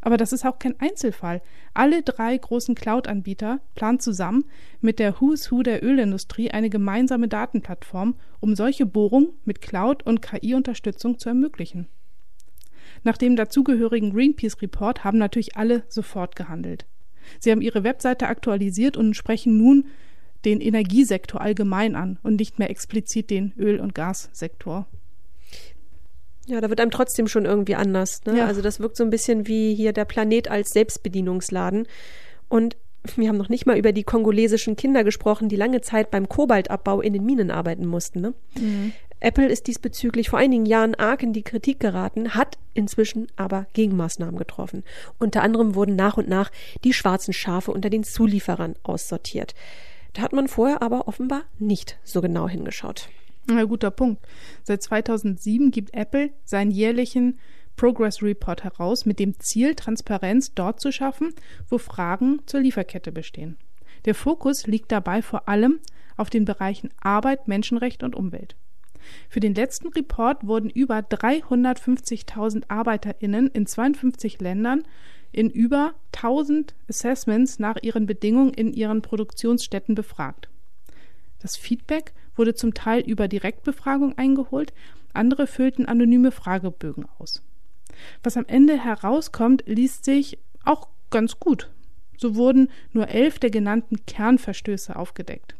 Aber 0.00 0.16
das 0.16 0.32
ist 0.32 0.46
auch 0.46 0.58
kein 0.58 0.78
Einzelfall. 0.80 1.42
Alle 1.74 2.02
drei 2.02 2.36
großen 2.38 2.74
Cloud-Anbieter 2.74 3.60
planen 3.74 4.00
zusammen 4.00 4.44
mit 4.80 4.98
der 4.98 5.20
Who's 5.20 5.50
Who 5.50 5.62
der 5.62 5.84
Ölindustrie 5.84 6.50
eine 6.50 6.70
gemeinsame 6.70 7.28
Datenplattform, 7.28 8.14
um 8.40 8.54
solche 8.54 8.86
Bohrungen 8.86 9.32
mit 9.44 9.60
Cloud- 9.60 10.06
und 10.06 10.22
KI-Unterstützung 10.22 11.18
zu 11.18 11.28
ermöglichen. 11.28 11.88
Nach 13.04 13.16
dem 13.16 13.36
dazugehörigen 13.36 14.12
Greenpeace-Report 14.12 15.04
haben 15.04 15.18
natürlich 15.18 15.56
alle 15.56 15.84
sofort 15.88 16.36
gehandelt. 16.36 16.86
Sie 17.38 17.50
haben 17.50 17.60
ihre 17.60 17.84
Webseite 17.84 18.28
aktualisiert 18.28 18.96
und 18.96 19.14
sprechen 19.14 19.58
nun 19.58 19.86
den 20.44 20.60
Energiesektor 20.60 21.40
allgemein 21.40 21.94
an 21.94 22.18
und 22.22 22.36
nicht 22.36 22.58
mehr 22.58 22.70
explizit 22.70 23.30
den 23.30 23.52
Öl- 23.58 23.80
und 23.80 23.94
Gassektor. 23.94 24.86
Ja, 26.46 26.60
da 26.60 26.70
wird 26.70 26.80
einem 26.80 26.90
trotzdem 26.90 27.28
schon 27.28 27.44
irgendwie 27.44 27.74
anders. 27.74 28.24
Ne? 28.24 28.38
Ja. 28.38 28.46
Also 28.46 28.62
das 28.62 28.80
wirkt 28.80 28.96
so 28.96 29.04
ein 29.04 29.10
bisschen 29.10 29.46
wie 29.46 29.74
hier 29.74 29.92
der 29.92 30.06
Planet 30.06 30.50
als 30.50 30.70
Selbstbedienungsladen. 30.70 31.86
Und 32.48 32.76
wir 33.16 33.28
haben 33.28 33.36
noch 33.36 33.50
nicht 33.50 33.66
mal 33.66 33.78
über 33.78 33.92
die 33.92 34.02
kongolesischen 34.02 34.74
Kinder 34.74 35.04
gesprochen, 35.04 35.48
die 35.48 35.56
lange 35.56 35.82
Zeit 35.82 36.10
beim 36.10 36.28
Kobaltabbau 36.28 37.00
in 37.00 37.12
den 37.12 37.24
Minen 37.24 37.50
arbeiten 37.50 37.86
mussten. 37.86 38.20
Ne? 38.20 38.34
Mhm. 38.58 38.92
Apple 39.20 39.46
ist 39.46 39.66
diesbezüglich 39.66 40.30
vor 40.30 40.38
einigen 40.38 40.66
Jahren 40.66 40.94
arg 40.94 41.22
in 41.22 41.32
die 41.32 41.42
Kritik 41.42 41.80
geraten, 41.80 42.34
hat 42.34 42.58
inzwischen 42.74 43.26
aber 43.36 43.66
Gegenmaßnahmen 43.72 44.38
getroffen. 44.38 44.84
Unter 45.18 45.42
anderem 45.42 45.74
wurden 45.74 45.96
nach 45.96 46.16
und 46.16 46.28
nach 46.28 46.50
die 46.84 46.92
schwarzen 46.92 47.32
Schafe 47.32 47.72
unter 47.72 47.90
den 47.90 48.04
Zulieferern 48.04 48.76
aussortiert. 48.82 49.54
Da 50.12 50.22
hat 50.22 50.32
man 50.32 50.48
vorher 50.48 50.82
aber 50.82 51.08
offenbar 51.08 51.42
nicht 51.58 51.98
so 52.04 52.20
genau 52.20 52.48
hingeschaut. 52.48 53.08
Ja, 53.50 53.64
guter 53.64 53.90
Punkt. 53.90 54.22
Seit 54.62 54.82
2007 54.82 55.70
gibt 55.70 55.94
Apple 55.94 56.30
seinen 56.44 56.70
jährlichen 56.70 57.38
Progress 57.76 58.22
Report 58.22 58.64
heraus 58.64 59.06
mit 59.06 59.18
dem 59.18 59.38
Ziel, 59.38 59.74
Transparenz 59.74 60.52
dort 60.54 60.80
zu 60.80 60.92
schaffen, 60.92 61.32
wo 61.68 61.78
Fragen 61.78 62.40
zur 62.46 62.60
Lieferkette 62.60 63.12
bestehen. 63.12 63.56
Der 64.04 64.14
Fokus 64.14 64.66
liegt 64.66 64.92
dabei 64.92 65.22
vor 65.22 65.48
allem 65.48 65.80
auf 66.16 66.28
den 66.28 66.44
Bereichen 66.44 66.90
Arbeit, 67.00 67.48
Menschenrecht 67.48 68.02
und 68.02 68.16
Umwelt. 68.16 68.56
Für 69.28 69.40
den 69.40 69.54
letzten 69.54 69.88
Report 69.88 70.46
wurden 70.46 70.70
über 70.70 70.98
350.000 70.98 72.64
ArbeiterInnen 72.68 73.48
in 73.48 73.66
52 73.66 74.40
Ländern 74.40 74.82
in 75.32 75.50
über 75.50 75.94
1000 76.14 76.74
Assessments 76.88 77.58
nach 77.58 77.76
ihren 77.82 78.06
Bedingungen 78.06 78.54
in 78.54 78.72
ihren 78.72 79.02
Produktionsstätten 79.02 79.94
befragt. 79.94 80.48
Das 81.40 81.56
Feedback 81.56 82.12
wurde 82.34 82.54
zum 82.54 82.74
Teil 82.74 83.02
über 83.02 83.28
Direktbefragung 83.28 84.16
eingeholt, 84.16 84.72
andere 85.12 85.46
füllten 85.46 85.86
anonyme 85.86 86.30
Fragebögen 86.30 87.06
aus. 87.18 87.42
Was 88.22 88.36
am 88.36 88.46
Ende 88.46 88.82
herauskommt, 88.82 89.64
liest 89.66 90.04
sich 90.04 90.38
auch 90.64 90.88
ganz 91.10 91.38
gut. 91.38 91.70
So 92.16 92.34
wurden 92.34 92.68
nur 92.92 93.08
elf 93.08 93.38
der 93.38 93.50
genannten 93.50 94.04
Kernverstöße 94.06 94.96
aufgedeckt. 94.96 95.54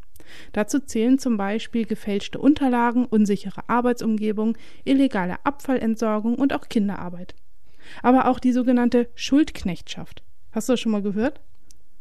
Dazu 0.53 0.81
zählen 0.81 1.19
zum 1.19 1.37
Beispiel 1.37 1.87
gefälschte 1.87 2.38
Unterlagen, 2.38 3.07
unsichere 3.07 3.69
Arbeitsumgebung, 3.69 4.57
illegale 4.85 5.37
Abfallentsorgung 5.45 6.35
und 6.35 6.53
auch 6.53 6.69
Kinderarbeit. 6.69 7.35
Aber 8.03 8.29
auch 8.29 8.38
die 8.38 8.53
sogenannte 8.53 9.09
Schuldknechtschaft. 9.14 10.23
Hast 10.53 10.69
du 10.69 10.73
das 10.75 10.81
schon 10.81 10.93
mal 10.93 11.03
gehört? 11.03 11.41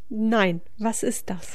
Nein, 0.09 0.61
was 0.77 1.03
ist 1.03 1.29
das? 1.29 1.51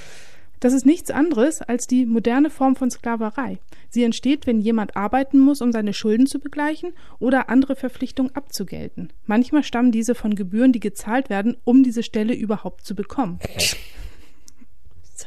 Das 0.63 0.75
ist 0.75 0.87
nichts 0.87 1.11
anderes 1.11 1.61
als 1.61 1.89
die 1.89 2.07
moderne 2.07 2.49
Form 2.49 2.77
von 2.77 2.89
Sklaverei. 2.89 3.59
Sie 3.91 4.05
entsteht, 4.05 4.47
wenn 4.47 4.61
jemand 4.61 4.97
arbeiten 4.97 5.41
muss, 5.41 5.61
um 5.61 5.73
seine 5.73 5.93
Schulden 5.93 6.29
zu 6.29 6.39
begleichen 6.39 6.93
oder 7.19 7.49
andere 7.49 7.75
Verpflichtungen 7.75 8.37
abzugelten. 8.37 9.13
Manchmal 9.27 9.65
stammen 9.65 9.91
diese 9.91 10.15
von 10.15 10.37
Gebühren, 10.37 10.71
die 10.71 10.79
gezahlt 10.79 11.31
werden, 11.31 11.57
um 11.65 11.83
diese 11.83 12.05
Stelle 12.05 12.33
überhaupt 12.33 12.87
zu 12.87 12.95
bekommen. 12.95 13.41
Das 13.43 13.75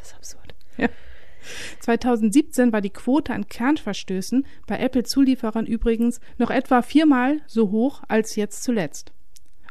ist 0.01 0.15
absurd. 0.15 0.55
Ja. 0.77 0.87
2017 1.79 2.71
war 2.73 2.81
die 2.81 2.89
Quote 2.89 3.33
an 3.33 3.47
Kernverstößen 3.47 4.45
bei 4.67 4.77
Apple-Zulieferern 4.77 5.65
übrigens 5.65 6.19
noch 6.37 6.49
etwa 6.49 6.81
viermal 6.81 7.41
so 7.47 7.71
hoch 7.71 8.03
als 8.07 8.35
jetzt 8.35 8.63
zuletzt. 8.63 9.11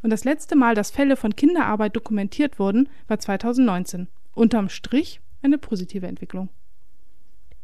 Und 0.03 0.11
das 0.11 0.25
letzte 0.25 0.55
Mal, 0.55 0.75
dass 0.75 0.91
Fälle 0.91 1.17
von 1.17 1.35
Kinderarbeit 1.35 1.97
dokumentiert 1.97 2.59
wurden, 2.59 2.89
war 3.09 3.19
2019. 3.19 4.09
Unterm 4.35 4.69
Strich 4.69 5.21
eine 5.43 5.59
positive 5.59 6.07
Entwicklung. 6.07 6.51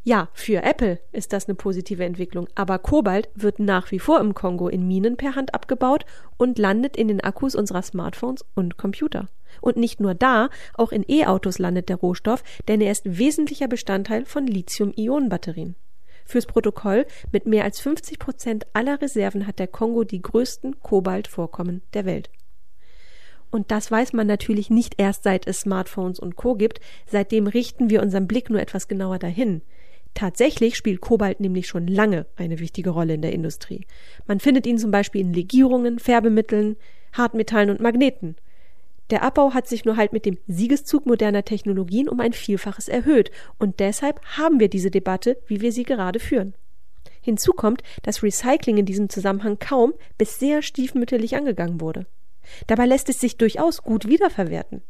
Ja, 0.03 0.29
für 0.33 0.63
Apple 0.63 0.99
ist 1.11 1.31
das 1.31 1.47
eine 1.47 1.53
positive 1.53 2.03
Entwicklung, 2.03 2.47
aber 2.55 2.79
Kobalt 2.79 3.29
wird 3.35 3.59
nach 3.59 3.91
wie 3.91 3.99
vor 3.99 4.19
im 4.19 4.33
Kongo 4.33 4.67
in 4.67 4.87
Minen 4.87 5.15
per 5.15 5.35
Hand 5.35 5.53
abgebaut 5.53 6.05
und 6.37 6.57
landet 6.57 6.97
in 6.97 7.07
den 7.07 7.21
Akkus 7.21 7.53
unserer 7.53 7.83
Smartphones 7.83 8.43
und 8.55 8.77
Computer. 8.77 9.27
Und 9.61 9.77
nicht 9.77 10.01
nur 10.01 10.13
da, 10.13 10.49
auch 10.73 10.91
in 10.91 11.05
E-Autos 11.07 11.59
landet 11.59 11.87
der 11.87 11.95
Rohstoff, 11.95 12.43
denn 12.67 12.81
er 12.81 12.91
ist 12.91 13.17
wesentlicher 13.17 13.67
Bestandteil 13.67 14.25
von 14.25 14.47
Lithium-Ionen-Batterien. 14.47 15.75
Fürs 16.25 16.45
Protokoll, 16.45 17.05
mit 17.31 17.45
mehr 17.45 17.63
als 17.63 17.79
50 17.79 18.19
Prozent 18.19 18.67
aller 18.73 19.01
Reserven 19.01 19.47
hat 19.47 19.59
der 19.59 19.67
Kongo 19.67 20.03
die 20.03 20.21
größten 20.21 20.79
Kobaltvorkommen 20.81 21.81
der 21.93 22.05
Welt. 22.05 22.29
Und 23.51 23.69
das 23.69 23.91
weiß 23.91 24.13
man 24.13 24.27
natürlich 24.27 24.69
nicht 24.69 24.95
erst 24.97 25.23
seit 25.23 25.45
es 25.45 25.61
Smartphones 25.61 26.19
und 26.19 26.37
Co. 26.37 26.55
gibt. 26.55 26.79
Seitdem 27.05 27.47
richten 27.47 27.89
wir 27.89 28.01
unseren 28.01 28.27
Blick 28.27 28.49
nur 28.49 28.61
etwas 28.61 28.87
genauer 28.87 29.19
dahin. 29.19 29.61
Tatsächlich 30.13 30.75
spielt 30.75 31.01
Kobalt 31.01 31.39
nämlich 31.39 31.67
schon 31.67 31.87
lange 31.87 32.25
eine 32.35 32.59
wichtige 32.59 32.89
Rolle 32.89 33.13
in 33.13 33.21
der 33.21 33.33
Industrie. 33.33 33.85
Man 34.25 34.39
findet 34.39 34.65
ihn 34.65 34.77
zum 34.77 34.91
Beispiel 34.91 35.21
in 35.21 35.33
Legierungen, 35.33 35.99
Färbemitteln, 35.99 36.77
Hartmetallen 37.13 37.69
und 37.69 37.81
Magneten. 37.81 38.35
Der 39.11 39.23
Abbau 39.23 39.53
hat 39.53 39.67
sich 39.67 39.83
nur 39.83 39.97
halt 39.97 40.13
mit 40.13 40.25
dem 40.25 40.37
Siegeszug 40.47 41.05
moderner 41.05 41.43
Technologien 41.43 42.07
um 42.07 42.21
ein 42.21 42.31
Vielfaches 42.31 42.87
erhöht, 42.87 43.29
und 43.59 43.81
deshalb 43.81 44.21
haben 44.37 44.59
wir 44.59 44.69
diese 44.69 44.89
Debatte, 44.89 45.37
wie 45.47 45.59
wir 45.59 45.73
sie 45.73 45.83
gerade 45.83 46.19
führen. 46.19 46.53
Hinzu 47.19 47.51
kommt, 47.51 47.83
dass 48.03 48.23
Recycling 48.23 48.77
in 48.77 48.85
diesem 48.85 49.09
Zusammenhang 49.09 49.59
kaum 49.59 49.93
bis 50.17 50.39
sehr 50.39 50.61
stiefmütterlich 50.61 51.35
angegangen 51.35 51.81
wurde. 51.81 52.07
Dabei 52.67 52.85
lässt 52.85 53.09
es 53.09 53.19
sich 53.19 53.37
durchaus 53.37 53.83
gut 53.83 54.07
wiederverwerten. 54.07 54.81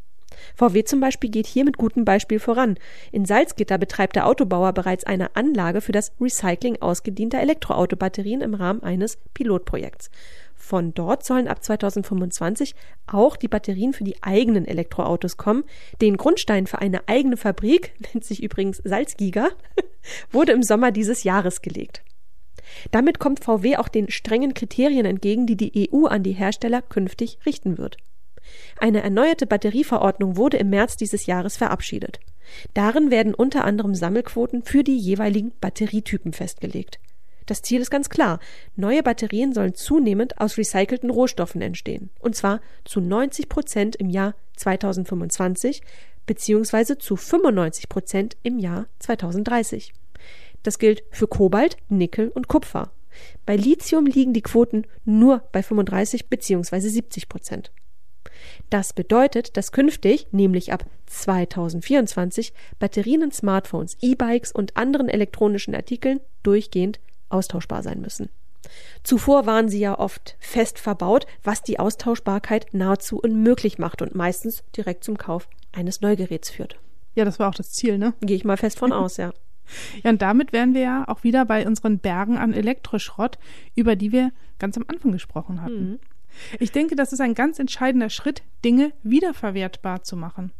VW 0.55 0.83
zum 0.83 0.99
Beispiel 0.99 1.29
geht 1.29 1.47
hier 1.47 1.65
mit 1.65 1.77
gutem 1.77 2.05
Beispiel 2.05 2.39
voran. 2.39 2.77
In 3.11 3.25
Salzgitter 3.25 3.77
betreibt 3.77 4.15
der 4.15 4.27
Autobauer 4.27 4.71
bereits 4.71 5.03
eine 5.03 5.35
Anlage 5.35 5.81
für 5.81 5.91
das 5.91 6.13
Recycling 6.21 6.81
ausgedienter 6.81 7.39
Elektroautobatterien 7.39 8.41
im 8.41 8.53
Rahmen 8.53 8.81
eines 8.83 9.17
Pilotprojekts. 9.33 10.09
Von 10.71 10.93
dort 10.93 11.25
sollen 11.25 11.49
ab 11.49 11.61
2025 11.61 12.75
auch 13.05 13.35
die 13.35 13.49
Batterien 13.49 13.91
für 13.91 14.05
die 14.05 14.23
eigenen 14.23 14.63
Elektroautos 14.63 15.35
kommen. 15.35 15.65
Den 15.99 16.15
Grundstein 16.15 16.65
für 16.65 16.79
eine 16.79 17.09
eigene 17.09 17.35
Fabrik, 17.35 17.91
nennt 18.13 18.23
sich 18.23 18.41
übrigens 18.41 18.77
Salzgiga, 18.77 19.49
wurde 20.31 20.53
im 20.53 20.63
Sommer 20.63 20.93
dieses 20.93 21.25
Jahres 21.25 21.61
gelegt. 21.61 22.05
Damit 22.91 23.19
kommt 23.19 23.43
VW 23.43 23.75
auch 23.75 23.89
den 23.89 24.09
strengen 24.09 24.53
Kriterien 24.53 25.05
entgegen, 25.05 25.45
die 25.45 25.57
die 25.57 25.89
EU 25.93 26.05
an 26.05 26.23
die 26.23 26.31
Hersteller 26.31 26.81
künftig 26.81 27.39
richten 27.45 27.77
wird. 27.77 27.97
Eine 28.79 29.03
erneuerte 29.03 29.47
Batterieverordnung 29.47 30.37
wurde 30.37 30.55
im 30.55 30.69
März 30.69 30.95
dieses 30.95 31.25
Jahres 31.25 31.57
verabschiedet. 31.57 32.21
Darin 32.73 33.11
werden 33.11 33.33
unter 33.33 33.65
anderem 33.65 33.93
Sammelquoten 33.93 34.63
für 34.63 34.85
die 34.85 34.97
jeweiligen 34.97 35.51
Batterietypen 35.59 36.31
festgelegt. 36.31 37.01
Das 37.51 37.61
Ziel 37.61 37.81
ist 37.81 37.91
ganz 37.91 38.07
klar. 38.07 38.39
Neue 38.77 39.03
Batterien 39.03 39.51
sollen 39.51 39.75
zunehmend 39.75 40.39
aus 40.39 40.57
recycelten 40.57 41.09
Rohstoffen 41.09 41.61
entstehen. 41.61 42.09
Und 42.21 42.33
zwar 42.33 42.61
zu 42.85 43.01
90 43.01 43.49
Prozent 43.49 43.97
im 43.97 44.09
Jahr 44.09 44.35
2025 44.55 45.81
beziehungsweise 46.25 46.97
zu 46.97 47.17
95 47.17 47.89
Prozent 47.89 48.37
im 48.41 48.57
Jahr 48.57 48.87
2030. 48.99 49.91
Das 50.63 50.79
gilt 50.79 51.03
für 51.11 51.27
Kobalt, 51.27 51.75
Nickel 51.89 52.29
und 52.29 52.47
Kupfer. 52.47 52.93
Bei 53.45 53.57
Lithium 53.57 54.05
liegen 54.05 54.31
die 54.31 54.43
Quoten 54.43 54.87
nur 55.03 55.43
bei 55.51 55.61
35 55.61 56.29
bzw. 56.29 56.79
70 56.79 57.27
Prozent. 57.27 57.73
Das 58.69 58.93
bedeutet, 58.93 59.57
dass 59.57 59.73
künftig, 59.73 60.27
nämlich 60.31 60.71
ab 60.71 60.85
2024, 61.07 62.53
Batterien 62.79 63.23
in 63.23 63.31
Smartphones, 63.33 63.97
E-Bikes 63.99 64.53
und 64.53 64.77
anderen 64.77 65.09
elektronischen 65.09 65.75
Artikeln 65.75 66.21
durchgehend 66.43 67.01
austauschbar 67.31 67.83
sein 67.83 68.01
müssen. 68.01 68.29
Zuvor 69.03 69.45
waren 69.45 69.69
sie 69.69 69.79
ja 69.79 69.97
oft 69.97 70.35
fest 70.39 70.79
verbaut, 70.79 71.25
was 71.43 71.63
die 71.63 71.79
Austauschbarkeit 71.79 72.67
nahezu 72.73 73.19
unmöglich 73.19 73.79
macht 73.79 74.01
und 74.01 74.15
meistens 74.15 74.63
direkt 74.75 75.03
zum 75.03 75.17
Kauf 75.17 75.47
eines 75.71 76.01
Neugeräts 76.01 76.49
führt. 76.49 76.77
Ja, 77.15 77.25
das 77.25 77.39
war 77.39 77.49
auch 77.49 77.55
das 77.55 77.71
Ziel, 77.71 77.97
ne? 77.97 78.13
Gehe 78.21 78.37
ich 78.37 78.45
mal 78.45 78.57
fest 78.57 78.79
von 78.79 78.91
aus, 78.93 79.17
ja. 79.17 79.33
Ja, 80.03 80.09
und 80.09 80.21
damit 80.21 80.53
wären 80.53 80.73
wir 80.73 80.81
ja 80.81 81.07
auch 81.07 81.23
wieder 81.23 81.45
bei 81.45 81.65
unseren 81.65 81.99
Bergen 81.99 82.37
an 82.37 82.53
Elektroschrott, 82.53 83.37
über 83.75 83.95
die 83.95 84.11
wir 84.11 84.31
ganz 84.59 84.77
am 84.77 84.85
Anfang 84.87 85.11
gesprochen 85.11 85.61
hatten. 85.61 85.91
Mhm. 85.91 85.99
Ich 86.59 86.71
denke, 86.71 86.95
das 86.95 87.13
ist 87.13 87.21
ein 87.21 87.35
ganz 87.35 87.59
entscheidender 87.59 88.09
Schritt, 88.09 88.43
Dinge 88.63 88.93
wiederverwertbar 89.03 90.03
zu 90.03 90.15
machen. 90.15 90.51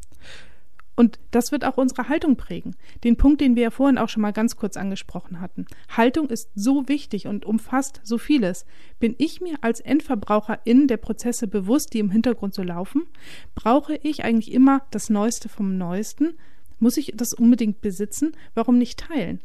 Und 0.96 1.20
das 1.32 1.52
wird 1.52 1.66
auch 1.66 1.78
unsere 1.78 2.10
Haltung 2.10 2.36
prägen. 2.36 2.76
Den 3.04 3.16
Punkt, 3.18 3.42
den 3.42 3.56
wir 3.56 3.64
ja 3.64 3.70
vorhin 3.72 3.98
auch 3.98 4.10
schon 4.10 4.22
mal 4.22 4.34
ganz 4.34 4.56
kurz 4.56 4.78
angesprochen 4.78 5.40
hatten. 5.40 5.66
Haltung 5.90 6.30
ist 6.30 6.52
so 6.54 6.88
wichtig 6.88 7.28
und 7.28 7.46
umfasst 7.46 8.02
so 8.04 8.18
vieles. 8.18 8.66
Bin 9.00 9.16
ich 9.18 9.42
mir 9.42 9.56
als 9.62 9.80
Endverbraucherin 9.80 10.88
der 10.88 10.98
Prozesse 10.98 11.48
bewusst, 11.48 11.94
die 11.94 12.00
im 12.00 12.12
Hintergrund 12.12 12.54
so 12.54 12.64
laufen? 12.64 13.08
Brauche 13.56 13.96
ich 13.96 14.24
eigentlich 14.24 14.52
immer 14.52 14.84
das 14.92 15.10
Neueste 15.10 15.50
vom 15.50 15.78
Neuesten? 15.78 16.38
Muss 16.80 16.98
ich 16.98 17.14
das 17.16 17.34
unbedingt 17.34 17.82
besitzen? 17.82 18.34
Warum 18.54 18.78
nicht 18.78 19.00
teilen? 19.00 19.40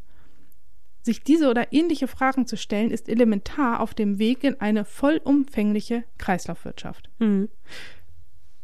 Sich 1.03 1.23
diese 1.23 1.49
oder 1.49 1.73
ähnliche 1.73 2.09
Fragen 2.09 2.47
zu 2.47 2.57
stellen, 2.57 2.91
ist 2.91 3.09
elementar 3.09 3.79
auf 3.79 3.95
dem 3.95 4.19
Weg 4.19 4.43
in 4.43 4.61
eine 4.61 4.85
vollumfängliche 4.85 6.03
Kreislaufwirtschaft. 6.19 7.09
Mhm. 7.21 7.49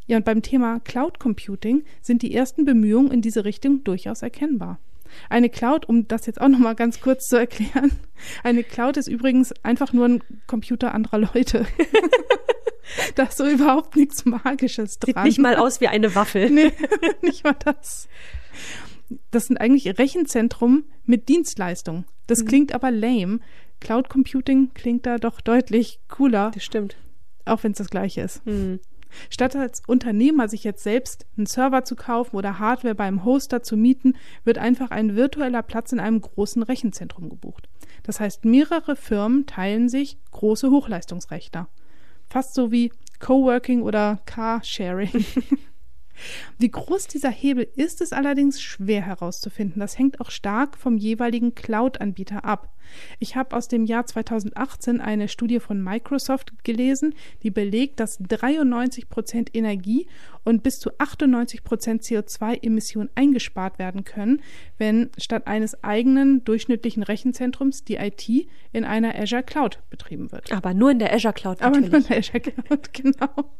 Ja, 0.06 0.16
und 0.16 0.24
beim 0.24 0.42
Thema 0.42 0.80
Cloud 0.80 1.18
Computing 1.18 1.84
sind 2.00 2.22
die 2.22 2.34
ersten 2.34 2.64
Bemühungen 2.64 3.10
in 3.10 3.22
diese 3.22 3.44
Richtung 3.44 3.84
durchaus 3.84 4.22
erkennbar. 4.22 4.78
Eine 5.28 5.50
Cloud, 5.50 5.86
um 5.88 6.08
das 6.08 6.26
jetzt 6.26 6.40
auch 6.40 6.48
noch 6.48 6.58
mal 6.58 6.74
ganz 6.74 7.00
kurz 7.00 7.28
zu 7.28 7.36
erklären, 7.36 7.92
eine 8.42 8.64
Cloud 8.64 8.96
ist 8.96 9.08
übrigens 9.08 9.52
einfach 9.62 9.92
nur 9.92 10.06
ein 10.06 10.22
Computer 10.46 10.94
anderer 10.94 11.18
Leute. 11.18 11.66
da 13.14 13.24
ist 13.24 13.36
so 13.36 13.46
überhaupt 13.46 13.96
nichts 13.96 14.24
Magisches 14.24 14.98
dran. 14.98 15.14
Sieht 15.14 15.24
nicht 15.24 15.38
mal 15.38 15.56
aus 15.56 15.80
wie 15.80 15.88
eine 15.88 16.14
Waffel. 16.14 16.50
nee, 16.50 16.72
nicht 17.22 17.44
mal 17.44 17.56
das 17.64 18.08
das 19.30 19.46
sind 19.46 19.58
eigentlich 19.58 19.98
Rechenzentrum 19.98 20.84
mit 21.04 21.28
Dienstleistung. 21.28 22.04
Das 22.26 22.42
mhm. 22.42 22.46
klingt 22.46 22.74
aber 22.74 22.90
lame. 22.90 23.40
Cloud 23.80 24.08
Computing 24.08 24.72
klingt 24.74 25.06
da 25.06 25.18
doch 25.18 25.40
deutlich 25.40 26.00
cooler. 26.08 26.50
Das 26.54 26.64
stimmt. 26.64 26.96
Auch 27.44 27.64
wenn 27.64 27.72
es 27.72 27.78
das 27.78 27.90
gleiche 27.90 28.22
ist. 28.22 28.44
Mhm. 28.46 28.80
Statt 29.30 29.56
als 29.56 29.82
Unternehmer 29.86 30.48
sich 30.48 30.64
jetzt 30.64 30.82
selbst 30.82 31.26
einen 31.36 31.46
Server 31.46 31.84
zu 31.84 31.96
kaufen 31.96 32.36
oder 32.36 32.58
Hardware 32.58 32.94
beim 32.94 33.24
Hoster 33.24 33.62
zu 33.62 33.76
mieten, 33.76 34.14
wird 34.44 34.58
einfach 34.58 34.90
ein 34.90 35.16
virtueller 35.16 35.62
Platz 35.62 35.92
in 35.92 36.00
einem 36.00 36.20
großen 36.20 36.62
Rechenzentrum 36.62 37.28
gebucht. 37.28 37.68
Das 38.02 38.20
heißt, 38.20 38.44
mehrere 38.44 38.96
Firmen 38.96 39.46
teilen 39.46 39.88
sich 39.88 40.18
große 40.32 40.70
Hochleistungsrechner. 40.70 41.68
Fast 42.28 42.54
so 42.54 42.72
wie 42.72 42.92
Coworking 43.20 43.82
oder 43.82 44.20
Carsharing. 44.26 45.24
Wie 46.58 46.70
groß 46.70 47.08
dieser 47.08 47.30
Hebel 47.30 47.66
ist, 47.74 48.00
ist 48.00 48.12
allerdings 48.12 48.60
schwer 48.60 49.02
herauszufinden. 49.02 49.80
Das 49.80 49.98
hängt 49.98 50.20
auch 50.20 50.30
stark 50.30 50.76
vom 50.76 50.96
jeweiligen 50.96 51.54
Cloud-Anbieter 51.54 52.44
ab. 52.44 52.72
Ich 53.18 53.36
habe 53.36 53.56
aus 53.56 53.68
dem 53.68 53.84
Jahr 53.84 54.06
2018 54.06 55.00
eine 55.00 55.28
Studie 55.28 55.60
von 55.60 55.82
Microsoft 55.82 56.64
gelesen, 56.64 57.14
die 57.42 57.50
belegt, 57.50 58.00
dass 58.00 58.18
93 58.18 59.08
Prozent 59.08 59.54
Energie 59.54 60.06
und 60.44 60.62
bis 60.62 60.78
zu 60.78 60.90
98 60.98 61.64
Prozent 61.64 62.02
CO2-Emissionen 62.02 63.10
eingespart 63.14 63.78
werden 63.78 64.04
können, 64.04 64.42
wenn 64.78 65.10
statt 65.16 65.46
eines 65.46 65.82
eigenen 65.84 66.44
durchschnittlichen 66.44 67.02
Rechenzentrums 67.02 67.84
die 67.84 67.96
IT 67.96 68.28
in 68.72 68.84
einer 68.84 69.14
Azure 69.14 69.42
Cloud 69.42 69.78
betrieben 69.90 70.32
wird. 70.32 70.52
Aber 70.52 70.74
nur 70.74 70.90
in 70.90 70.98
der 70.98 71.12
Azure 71.14 71.34
Cloud 71.34 71.60
natürlich. 71.60 71.86
Aber 71.86 71.90
nur 71.90 72.00
in 72.00 72.06
der 72.08 72.18
Azure 72.18 72.40
Cloud, 72.40 72.92
genau. 72.92 73.50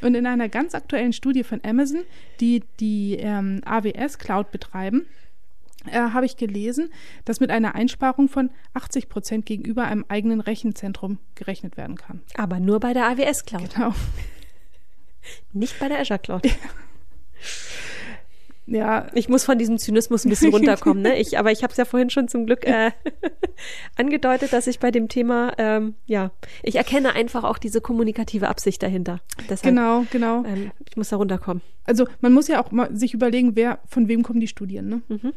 Und 0.00 0.14
in 0.14 0.26
einer 0.26 0.48
ganz 0.48 0.74
aktuellen 0.74 1.12
Studie 1.12 1.42
von 1.42 1.60
Amazon, 1.64 2.04
die 2.40 2.62
die 2.78 3.16
ähm, 3.16 3.60
AWS 3.64 4.18
Cloud 4.18 4.50
betreiben, 4.52 5.06
äh, 5.86 5.92
habe 5.92 6.26
ich 6.26 6.36
gelesen, 6.36 6.92
dass 7.24 7.40
mit 7.40 7.50
einer 7.50 7.74
Einsparung 7.74 8.28
von 8.28 8.50
80 8.74 9.08
Prozent 9.08 9.46
gegenüber 9.46 9.84
einem 9.84 10.04
eigenen 10.08 10.40
Rechenzentrum 10.40 11.18
gerechnet 11.34 11.76
werden 11.76 11.96
kann. 11.96 12.22
Aber 12.36 12.60
nur 12.60 12.80
bei 12.80 12.92
der 12.92 13.08
AWS 13.08 13.44
Cloud. 13.44 13.74
Genau. 13.74 13.94
Nicht 15.52 15.78
bei 15.78 15.88
der 15.88 16.00
Azure 16.00 16.18
Cloud. 16.18 16.46
Ja. 16.46 16.52
Ja. 18.70 19.06
Ich 19.14 19.28
muss 19.28 19.44
von 19.44 19.58
diesem 19.58 19.78
Zynismus 19.78 20.24
ein 20.24 20.28
bisschen 20.28 20.50
runterkommen, 20.54 21.02
ne? 21.02 21.18
Ich, 21.18 21.38
aber 21.38 21.50
ich 21.50 21.62
habe 21.62 21.70
es 21.70 21.78
ja 21.78 21.84
vorhin 21.84 22.10
schon 22.10 22.28
zum 22.28 22.46
Glück 22.46 22.66
äh, 22.66 22.90
angedeutet, 23.96 24.52
dass 24.52 24.66
ich 24.66 24.78
bei 24.78 24.90
dem 24.90 25.08
Thema, 25.08 25.52
ähm, 25.58 25.94
ja, 26.06 26.30
ich 26.62 26.76
erkenne 26.76 27.14
einfach 27.14 27.44
auch 27.44 27.58
diese 27.58 27.80
kommunikative 27.80 28.48
Absicht 28.48 28.82
dahinter. 28.82 29.20
Deshalb, 29.48 29.74
genau, 29.74 30.04
genau. 30.10 30.44
Ähm, 30.44 30.70
ich 30.88 30.96
muss 30.96 31.08
da 31.08 31.16
runterkommen. 31.16 31.62
Also 31.84 32.06
man 32.20 32.32
muss 32.32 32.48
ja 32.48 32.62
auch 32.62 32.70
mal 32.70 32.94
sich 32.94 33.14
überlegen, 33.14 33.56
wer, 33.56 33.78
von 33.86 34.08
wem 34.08 34.22
kommen 34.22 34.40
die 34.40 34.48
Studien, 34.48 34.88
ne? 34.88 35.02
Mhm. 35.08 35.32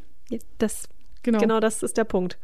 Das, 0.58 0.90
genau. 1.24 1.40
genau 1.40 1.60
das 1.60 1.84
ist 1.84 1.98
der 1.98 2.06
Punkt. 2.06 2.38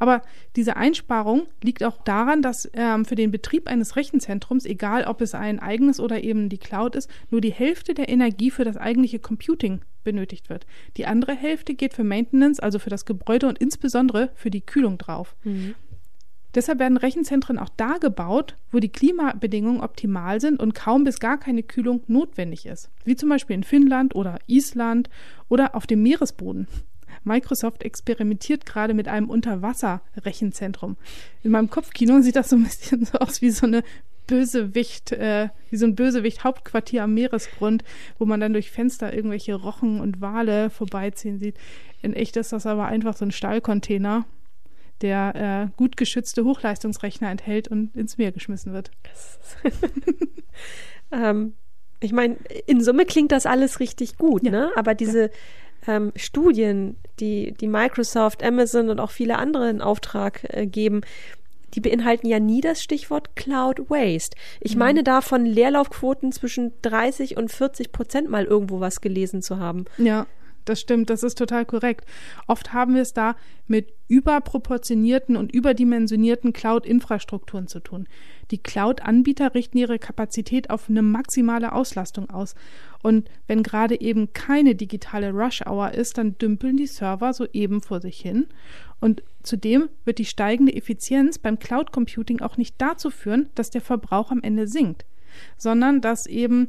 Aber 0.00 0.22
diese 0.56 0.76
Einsparung 0.76 1.46
liegt 1.62 1.84
auch 1.84 1.98
daran, 2.02 2.40
dass 2.40 2.68
ähm, 2.72 3.04
für 3.04 3.16
den 3.16 3.30
Betrieb 3.30 3.68
eines 3.68 3.96
Rechenzentrums, 3.96 4.64
egal 4.64 5.04
ob 5.04 5.20
es 5.20 5.34
ein 5.34 5.60
eigenes 5.60 6.00
oder 6.00 6.24
eben 6.24 6.48
die 6.48 6.58
Cloud 6.58 6.96
ist, 6.96 7.10
nur 7.28 7.42
die 7.42 7.52
Hälfte 7.52 7.92
der 7.92 8.08
Energie 8.08 8.50
für 8.50 8.64
das 8.64 8.78
eigentliche 8.78 9.18
Computing 9.18 9.82
benötigt 10.02 10.48
wird. 10.48 10.66
Die 10.96 11.04
andere 11.04 11.34
Hälfte 11.34 11.74
geht 11.74 11.92
für 11.92 12.02
Maintenance, 12.02 12.60
also 12.60 12.78
für 12.78 12.88
das 12.88 13.04
Gebäude 13.04 13.46
und 13.46 13.58
insbesondere 13.58 14.30
für 14.34 14.50
die 14.50 14.62
Kühlung 14.62 14.96
drauf. 14.96 15.36
Mhm. 15.44 15.74
Deshalb 16.54 16.78
werden 16.78 16.96
Rechenzentren 16.96 17.58
auch 17.58 17.68
da 17.76 17.98
gebaut, 17.98 18.56
wo 18.72 18.80
die 18.80 18.88
Klimabedingungen 18.88 19.82
optimal 19.82 20.40
sind 20.40 20.58
und 20.60 20.74
kaum 20.74 21.04
bis 21.04 21.20
gar 21.20 21.38
keine 21.38 21.62
Kühlung 21.62 22.02
notwendig 22.06 22.64
ist, 22.64 22.90
wie 23.04 23.16
zum 23.16 23.28
Beispiel 23.28 23.54
in 23.54 23.64
Finnland 23.64 24.14
oder 24.14 24.38
Island 24.46 25.10
oder 25.48 25.76
auf 25.76 25.86
dem 25.86 26.02
Meeresboden. 26.02 26.66
Microsoft 27.24 27.82
experimentiert 27.82 28.66
gerade 28.66 28.94
mit 28.94 29.08
einem 29.08 29.28
Unterwasser-Rechenzentrum. 29.28 30.96
In 31.42 31.50
meinem 31.50 31.70
Kopfkino 31.70 32.20
sieht 32.20 32.36
das 32.36 32.50
so 32.50 32.56
ein 32.56 32.64
bisschen 32.64 33.04
so 33.04 33.18
aus 33.18 33.42
wie 33.42 33.50
so 33.50 33.66
eine 33.66 33.82
Bösewicht, 34.26 35.12
äh, 35.12 35.48
wie 35.70 35.76
so 35.76 35.86
ein 35.86 35.96
Bösewicht-Hauptquartier 35.96 37.02
am 37.02 37.14
Meeresgrund, 37.14 37.82
wo 38.18 38.26
man 38.26 38.40
dann 38.40 38.52
durch 38.52 38.70
Fenster 38.70 39.12
irgendwelche 39.12 39.54
Rochen 39.54 40.00
und 40.00 40.20
Wale 40.20 40.70
vorbeiziehen 40.70 41.38
sieht. 41.38 41.56
In 42.00 42.14
echt 42.14 42.36
ist 42.36 42.52
das 42.52 42.64
aber 42.64 42.86
einfach 42.86 43.16
so 43.16 43.24
ein 43.24 43.32
Stahlcontainer, 43.32 44.24
der 45.02 45.70
äh, 45.72 45.76
gut 45.76 45.96
geschützte 45.96 46.44
Hochleistungsrechner 46.44 47.28
enthält 47.30 47.68
und 47.68 47.94
ins 47.96 48.18
Meer 48.18 48.30
geschmissen 48.30 48.72
wird. 48.72 48.92
ähm, 51.10 51.54
ich 51.98 52.12
meine, 52.12 52.36
in 52.66 52.80
Summe 52.80 53.04
klingt 53.04 53.32
das 53.32 53.46
alles 53.46 53.80
richtig 53.80 54.16
gut, 54.16 54.44
ja. 54.44 54.52
ne? 54.52 54.70
Aber 54.76 54.94
diese 54.94 55.22
ja 55.22 55.28
ähm, 55.86 56.12
Studien, 56.16 56.96
die, 57.20 57.52
die 57.52 57.68
Microsoft, 57.68 58.42
Amazon 58.42 58.88
und 58.88 59.00
auch 59.00 59.10
viele 59.10 59.38
andere 59.38 59.70
in 59.70 59.80
Auftrag 59.80 60.40
äh, 60.44 60.66
geben, 60.66 61.02
die 61.74 61.80
beinhalten 61.80 62.26
ja 62.26 62.40
nie 62.40 62.60
das 62.60 62.82
Stichwort 62.82 63.36
Cloud 63.36 63.90
Waste. 63.90 64.36
Ich 64.60 64.74
mhm. 64.74 64.80
meine 64.80 65.04
da 65.04 65.20
von 65.20 65.46
Leerlaufquoten 65.46 66.32
zwischen 66.32 66.72
30 66.82 67.36
und 67.36 67.52
40 67.52 67.92
Prozent 67.92 68.30
mal 68.30 68.44
irgendwo 68.44 68.80
was 68.80 69.00
gelesen 69.00 69.42
zu 69.42 69.58
haben. 69.58 69.84
Ja, 69.98 70.26
das 70.64 70.80
stimmt, 70.80 71.10
das 71.10 71.22
ist 71.22 71.38
total 71.38 71.64
korrekt. 71.64 72.04
Oft 72.46 72.72
haben 72.72 72.94
wir 72.94 73.02
es 73.02 73.12
da 73.12 73.36
mit 73.66 73.92
überproportionierten 74.08 75.36
und 75.36 75.52
überdimensionierten 75.52 76.52
Cloud-Infrastrukturen 76.52 77.66
zu 77.66 77.80
tun. 77.80 78.06
Die 78.50 78.58
Cloud-Anbieter 78.58 79.54
richten 79.54 79.78
ihre 79.78 79.98
Kapazität 79.98 80.70
auf 80.70 80.88
eine 80.88 81.02
maximale 81.02 81.72
Auslastung 81.72 82.30
aus. 82.30 82.54
Und 83.02 83.30
wenn 83.46 83.62
gerade 83.62 84.00
eben 84.00 84.32
keine 84.32 84.74
digitale 84.74 85.30
Rush-Hour 85.30 85.92
ist, 85.92 86.18
dann 86.18 86.36
dümpeln 86.38 86.76
die 86.76 86.86
Server 86.86 87.32
so 87.32 87.46
eben 87.52 87.80
vor 87.80 88.00
sich 88.00 88.20
hin. 88.20 88.46
Und 89.00 89.22
zudem 89.42 89.88
wird 90.04 90.18
die 90.18 90.26
steigende 90.26 90.74
Effizienz 90.74 91.38
beim 91.38 91.58
Cloud 91.58 91.92
Computing 91.92 92.40
auch 92.40 92.56
nicht 92.56 92.74
dazu 92.78 93.10
führen, 93.10 93.48
dass 93.54 93.70
der 93.70 93.80
Verbrauch 93.80 94.30
am 94.30 94.42
Ende 94.42 94.66
sinkt, 94.66 95.06
sondern 95.56 96.00
dass 96.00 96.26
eben 96.26 96.66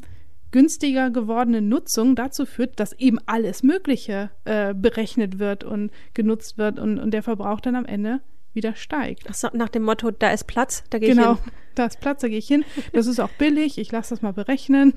günstiger 0.51 1.09
gewordene 1.09 1.61
Nutzung 1.61 2.15
dazu 2.15 2.45
führt, 2.45 2.79
dass 2.79 2.93
eben 2.93 3.19
alles 3.25 3.63
Mögliche 3.63 4.31
äh, 4.45 4.73
berechnet 4.73 5.39
wird 5.39 5.63
und 5.63 5.91
genutzt 6.13 6.57
wird 6.57 6.79
und, 6.79 6.99
und 6.99 7.11
der 7.11 7.23
Verbrauch 7.23 7.61
dann 7.61 7.75
am 7.75 7.85
Ende 7.85 8.21
wieder 8.53 8.75
steigt. 8.75 9.23
Ach 9.29 9.33
so, 9.33 9.47
nach 9.53 9.69
dem 9.69 9.83
Motto, 9.83 10.11
da 10.11 10.31
ist 10.31 10.45
Platz, 10.45 10.83
da 10.89 10.99
gehe 10.99 11.09
genau, 11.09 11.33
ich 11.33 11.39
hin. 11.39 11.45
Genau, 11.45 11.57
da 11.75 11.85
ist 11.85 11.99
Platz, 12.01 12.21
da 12.21 12.27
gehe 12.27 12.37
ich 12.37 12.47
hin. 12.47 12.65
Das 12.91 13.07
ist 13.07 13.19
auch 13.19 13.29
billig, 13.31 13.77
ich 13.77 13.91
lasse 13.91 14.13
das 14.13 14.21
mal 14.21 14.33
berechnen. 14.33 14.93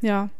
Ja. 0.00 0.30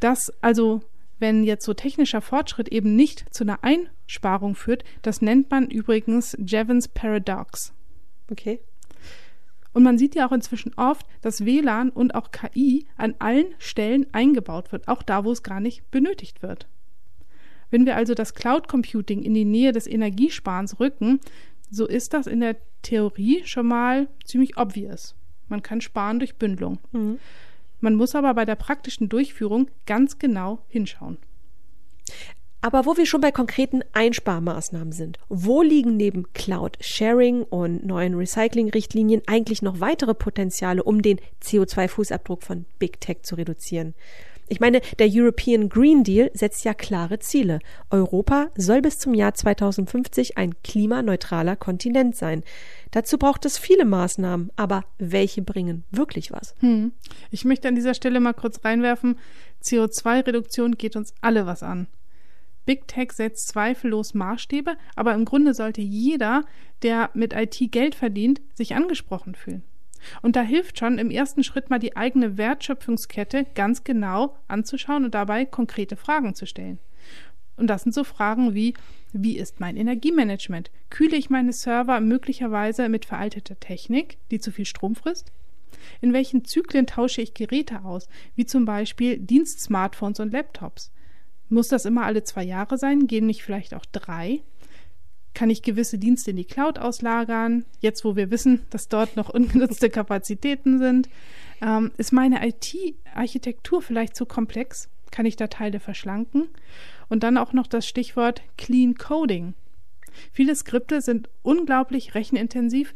Das, 0.00 0.32
also, 0.40 0.82
wenn 1.18 1.44
jetzt 1.44 1.64
so 1.64 1.74
technischer 1.74 2.20
Fortschritt 2.20 2.68
eben 2.68 2.94
nicht 2.96 3.32
zu 3.34 3.44
einer 3.44 3.62
Einsparung 3.62 4.54
führt, 4.54 4.84
das 5.02 5.22
nennt 5.22 5.50
man 5.50 5.68
übrigens 5.68 6.36
Jevons 6.38 6.88
Paradox. 6.88 7.72
Okay. 8.30 8.60
Und 9.72 9.84
man 9.84 9.98
sieht 9.98 10.14
ja 10.14 10.26
auch 10.26 10.32
inzwischen 10.32 10.74
oft, 10.76 11.06
dass 11.22 11.44
WLAN 11.44 11.90
und 11.90 12.14
auch 12.14 12.30
KI 12.30 12.86
an 12.96 13.14
allen 13.18 13.54
Stellen 13.58 14.06
eingebaut 14.12 14.72
wird, 14.72 14.88
auch 14.88 15.02
da, 15.02 15.24
wo 15.24 15.32
es 15.32 15.42
gar 15.42 15.60
nicht 15.60 15.90
benötigt 15.90 16.42
wird. 16.42 16.66
Wenn 17.70 17.86
wir 17.86 17.96
also 17.96 18.12
das 18.12 18.34
Cloud 18.34 18.68
Computing 18.68 19.22
in 19.22 19.32
die 19.32 19.46
Nähe 19.46 19.72
des 19.72 19.86
Energiesparens 19.86 20.78
rücken, 20.78 21.20
so 21.70 21.86
ist 21.86 22.12
das 22.12 22.26
in 22.26 22.40
der 22.40 22.56
Theorie 22.82 23.42
schon 23.46 23.66
mal 23.66 24.08
ziemlich 24.26 24.58
obvious. 24.58 25.14
Man 25.48 25.62
kann 25.62 25.80
sparen 25.80 26.18
durch 26.18 26.36
Bündelung. 26.36 26.78
Mhm. 26.92 27.18
Man 27.82 27.96
muss 27.96 28.14
aber 28.14 28.32
bei 28.32 28.44
der 28.44 28.54
praktischen 28.54 29.08
Durchführung 29.08 29.68
ganz 29.86 30.18
genau 30.18 30.60
hinschauen. 30.68 31.18
Aber 32.60 32.86
wo 32.86 32.96
wir 32.96 33.06
schon 33.06 33.20
bei 33.20 33.32
konkreten 33.32 33.82
Einsparmaßnahmen 33.92 34.92
sind, 34.92 35.18
wo 35.28 35.62
liegen 35.62 35.96
neben 35.96 36.32
Cloud 36.32 36.78
Sharing 36.80 37.42
und 37.42 37.84
neuen 37.84 38.14
Recycling-Richtlinien 38.14 39.22
eigentlich 39.26 39.62
noch 39.62 39.80
weitere 39.80 40.14
Potenziale, 40.14 40.84
um 40.84 41.02
den 41.02 41.18
CO2-Fußabdruck 41.42 42.44
von 42.44 42.66
Big 42.78 43.00
Tech 43.00 43.22
zu 43.22 43.34
reduzieren? 43.34 43.94
Ich 44.46 44.60
meine, 44.60 44.80
der 45.00 45.08
European 45.10 45.68
Green 45.68 46.04
Deal 46.04 46.30
setzt 46.34 46.64
ja 46.64 46.74
klare 46.74 47.18
Ziele. 47.18 47.58
Europa 47.90 48.50
soll 48.54 48.80
bis 48.80 48.98
zum 48.98 49.14
Jahr 49.14 49.34
2050 49.34 50.38
ein 50.38 50.54
klimaneutraler 50.62 51.56
Kontinent 51.56 52.14
sein. 52.16 52.44
Dazu 52.92 53.18
braucht 53.18 53.44
es 53.44 53.58
viele 53.58 53.84
Maßnahmen, 53.84 54.50
aber 54.54 54.84
welche 54.98 55.42
bringen 55.42 55.84
wirklich 55.90 56.30
was? 56.30 56.54
Hm. 56.60 56.92
Ich 57.30 57.44
möchte 57.44 57.66
an 57.66 57.74
dieser 57.74 57.94
Stelle 57.94 58.20
mal 58.20 58.34
kurz 58.34 58.64
reinwerfen, 58.64 59.18
CO2-Reduktion 59.62 60.76
geht 60.76 60.94
uns 60.94 61.14
alle 61.20 61.46
was 61.46 61.62
an. 61.62 61.88
Big 62.64 62.86
Tech 62.86 63.12
setzt 63.12 63.48
zweifellos 63.48 64.14
Maßstäbe, 64.14 64.76
aber 64.94 65.14
im 65.14 65.24
Grunde 65.24 65.54
sollte 65.54 65.80
jeder, 65.80 66.44
der 66.82 67.10
mit 67.14 67.32
IT 67.32 67.72
Geld 67.72 67.94
verdient, 67.94 68.40
sich 68.54 68.74
angesprochen 68.74 69.34
fühlen. 69.34 69.64
Und 70.20 70.36
da 70.36 70.42
hilft 70.42 70.78
schon 70.78 70.98
im 70.98 71.10
ersten 71.10 71.44
Schritt 71.44 71.70
mal 71.70 71.78
die 71.78 71.96
eigene 71.96 72.36
Wertschöpfungskette 72.36 73.46
ganz 73.54 73.84
genau 73.84 74.36
anzuschauen 74.48 75.04
und 75.04 75.14
dabei 75.14 75.46
konkrete 75.46 75.96
Fragen 75.96 76.34
zu 76.34 76.46
stellen. 76.46 76.78
Und 77.56 77.68
das 77.68 77.82
sind 77.82 77.92
so 77.92 78.04
Fragen 78.04 78.54
wie, 78.54 78.74
wie 79.12 79.36
ist 79.36 79.60
mein 79.60 79.76
Energiemanagement? 79.76 80.70
Kühle 80.90 81.16
ich 81.16 81.30
meine 81.30 81.52
Server 81.52 82.00
möglicherweise 82.00 82.88
mit 82.88 83.04
veralteter 83.04 83.58
Technik, 83.60 84.18
die 84.30 84.40
zu 84.40 84.50
viel 84.50 84.64
Strom 84.64 84.94
frisst? 84.94 85.32
In 86.00 86.12
welchen 86.12 86.44
Zyklen 86.44 86.86
tausche 86.86 87.22
ich 87.22 87.34
Geräte 87.34 87.84
aus, 87.84 88.08
wie 88.36 88.46
zum 88.46 88.64
Beispiel 88.64 89.18
Dienst-Smartphones 89.18 90.20
und 90.20 90.32
Laptops? 90.32 90.90
Muss 91.48 91.68
das 91.68 91.84
immer 91.84 92.04
alle 92.04 92.24
zwei 92.24 92.44
Jahre 92.44 92.78
sein? 92.78 93.06
Gehen 93.06 93.26
nicht 93.26 93.42
vielleicht 93.42 93.74
auch 93.74 93.84
drei? 93.92 94.40
Kann 95.34 95.50
ich 95.50 95.62
gewisse 95.62 95.98
Dienste 95.98 96.30
in 96.30 96.36
die 96.36 96.44
Cloud 96.44 96.78
auslagern? 96.78 97.64
Jetzt, 97.80 98.04
wo 98.04 98.16
wir 98.16 98.30
wissen, 98.30 98.62
dass 98.70 98.88
dort 98.88 99.16
noch 99.16 99.28
ungenutzte 99.28 99.90
Kapazitäten 99.90 100.78
sind. 100.78 101.08
Ähm, 101.60 101.90
ist 101.96 102.12
meine 102.12 102.46
IT-Architektur 102.46 103.82
vielleicht 103.82 104.16
zu 104.16 104.26
komplex? 104.26 104.88
Kann 105.10 105.26
ich 105.26 105.36
da 105.36 105.46
Teile 105.46 105.78
verschlanken? 105.78 106.48
Und 107.12 107.24
dann 107.24 107.36
auch 107.36 107.52
noch 107.52 107.66
das 107.66 107.86
Stichwort 107.86 108.40
Clean 108.56 108.94
Coding. 108.94 109.52
Viele 110.32 110.56
Skripte 110.56 111.02
sind 111.02 111.28
unglaublich 111.42 112.14
rechenintensiv, 112.14 112.94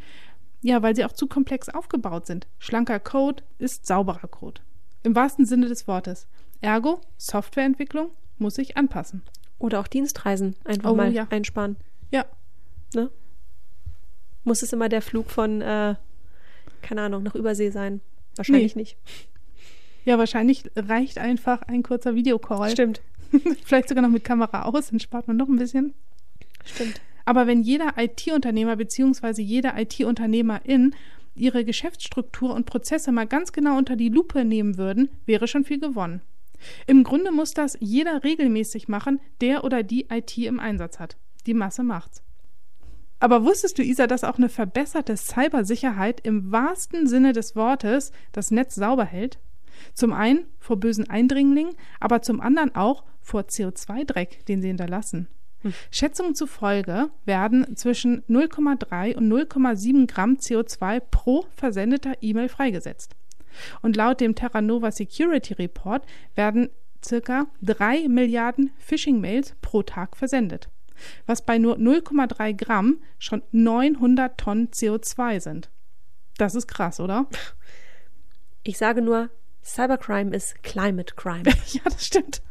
ja, 0.62 0.80
weil 0.80 0.96
sie 0.96 1.04
auch 1.04 1.12
zu 1.12 1.26
komplex 1.26 1.68
aufgebaut 1.68 2.24
sind. 2.26 2.46
Schlanker 2.58 2.98
Code 2.98 3.42
ist 3.58 3.84
sauberer 3.84 4.26
Code. 4.26 4.62
Im 5.02 5.14
wahrsten 5.14 5.44
Sinne 5.44 5.68
des 5.68 5.86
Wortes. 5.86 6.28
Ergo, 6.62 7.02
Softwareentwicklung 7.18 8.08
muss 8.38 8.54
sich 8.54 8.78
anpassen. 8.78 9.20
Oder 9.58 9.80
auch 9.80 9.86
Dienstreisen 9.86 10.56
einfach 10.64 10.92
Oh, 10.92 10.94
mal 10.94 11.12
ja. 11.12 11.26
einsparen. 11.28 11.76
Ja, 12.10 12.24
Ne? 12.94 13.10
Muss 14.44 14.62
es 14.62 14.72
immer 14.72 14.88
der 14.88 15.02
Flug 15.02 15.28
von, 15.30 15.60
äh, 15.60 15.94
keine 16.80 17.02
Ahnung, 17.02 17.22
nach 17.22 17.34
Übersee 17.34 17.68
sein? 17.68 18.00
Wahrscheinlich 18.36 18.76
nicht. 18.76 18.96
ja, 20.06 20.16
wahrscheinlich 20.16 20.64
reicht 20.74 21.18
einfach 21.18 21.60
ein 21.68 21.82
kurzer 21.82 22.14
Videocall. 22.14 22.70
Stimmt. 22.70 23.02
Vielleicht 23.64 23.88
sogar 23.88 24.02
noch 24.02 24.10
mit 24.10 24.24
Kamera 24.24 24.62
aus, 24.62 24.88
dann 24.90 25.00
spart 25.00 25.28
man 25.28 25.36
noch 25.36 25.48
ein 25.48 25.56
bisschen. 25.56 25.94
Stimmt. 26.64 27.00
Aber 27.24 27.46
wenn 27.46 27.62
jeder 27.62 27.94
IT-Unternehmer 27.96 28.76
bzw. 28.76 29.42
jede 29.42 29.72
IT-Unternehmerin 29.76 30.94
ihre 31.34 31.64
Geschäftsstruktur 31.64 32.54
und 32.54 32.66
Prozesse 32.66 33.12
mal 33.12 33.26
ganz 33.26 33.52
genau 33.52 33.76
unter 33.76 33.96
die 33.96 34.08
Lupe 34.08 34.44
nehmen 34.44 34.78
würden, 34.78 35.10
wäre 35.26 35.48
schon 35.48 35.64
viel 35.64 35.80
gewonnen. 35.80 36.22
Im 36.86 37.04
Grunde 37.04 37.32
muss 37.32 37.52
das 37.52 37.76
jeder 37.80 38.24
regelmäßig 38.24 38.88
machen, 38.88 39.20
der 39.40 39.64
oder 39.64 39.82
die 39.82 40.06
IT 40.10 40.38
im 40.38 40.58
Einsatz 40.58 40.98
hat. 40.98 41.16
Die 41.46 41.54
Masse 41.54 41.82
macht's. 41.82 42.22
Aber 43.18 43.44
wusstest 43.44 43.78
du, 43.78 43.82
Isa, 43.82 44.06
dass 44.06 44.24
auch 44.24 44.36
eine 44.36 44.48
verbesserte 44.48 45.16
Cybersicherheit 45.16 46.20
im 46.20 46.52
wahrsten 46.52 47.06
Sinne 47.06 47.32
des 47.32 47.56
Wortes 47.56 48.12
das 48.32 48.50
Netz 48.50 48.74
sauber 48.74 49.04
hält? 49.04 49.38
Zum 49.94 50.12
einen 50.12 50.46
vor 50.58 50.76
bösen 50.78 51.08
Eindringlingen, 51.08 51.74
aber 52.00 52.22
zum 52.22 52.40
anderen 52.40 52.74
auch 52.74 53.04
vor 53.26 53.42
CO2-Dreck, 53.42 54.46
den 54.46 54.62
sie 54.62 54.68
hinterlassen. 54.68 55.26
Schätzungen 55.90 56.36
zufolge 56.36 57.10
werden 57.24 57.76
zwischen 57.76 58.22
0,3 58.28 59.16
und 59.16 59.28
0,7 59.28 60.06
Gramm 60.06 60.34
CO2 60.36 61.00
pro 61.00 61.44
versendeter 61.56 62.14
E-Mail 62.20 62.48
freigesetzt. 62.48 63.16
Und 63.82 63.96
laut 63.96 64.20
dem 64.20 64.36
Terranova 64.36 64.92
Security 64.92 65.54
Report 65.54 66.04
werden 66.36 66.68
circa 67.04 67.46
3 67.62 68.08
Milliarden 68.08 68.70
Phishing-Mails 68.78 69.56
pro 69.60 69.82
Tag 69.82 70.16
versendet, 70.16 70.68
was 71.26 71.44
bei 71.44 71.58
nur 71.58 71.78
0,3 71.78 72.52
Gramm 72.52 72.98
schon 73.18 73.42
900 73.50 74.38
Tonnen 74.38 74.68
CO2 74.68 75.40
sind. 75.40 75.70
Das 76.38 76.54
ist 76.54 76.68
krass, 76.68 77.00
oder? 77.00 77.26
Ich 78.62 78.78
sage 78.78 79.02
nur, 79.02 79.30
Cybercrime 79.64 80.36
ist 80.36 80.62
Climate 80.62 81.14
Crime. 81.16 81.44
ja, 81.66 81.80
das 81.84 82.06
stimmt. 82.06 82.42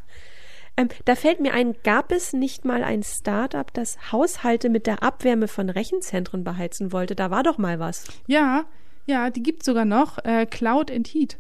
Ähm, 0.78 0.90
da 1.06 1.16
fällt 1.16 1.40
mir 1.40 1.54
ein, 1.54 1.76
gab 1.84 2.12
es 2.12 2.34
nicht 2.34 2.66
mal 2.66 2.84
ein 2.84 3.04
Startup, 3.04 3.72
das 3.74 4.12
Haushalte 4.12 4.70
mit 4.70 4.88
der 4.88 5.04
Abwärme 5.04 5.48
von 5.48 5.70
Rechenzentren 5.70 6.44
beheizen 6.44 6.92
wollte? 6.92 7.16
Da 7.16 7.32
war 7.32 7.44
doch 7.44 7.58
mal 7.58 7.80
was. 7.80 8.06
Ja, 8.28 8.66
ja, 9.06 9.30
die 9.30 9.44
gibt 9.44 9.64
sogar 9.64 9.86
noch. 9.86 10.18
Äh, 10.24 10.46
Cloud 10.46 10.92
and 10.92 11.08
Heat. 11.08 11.38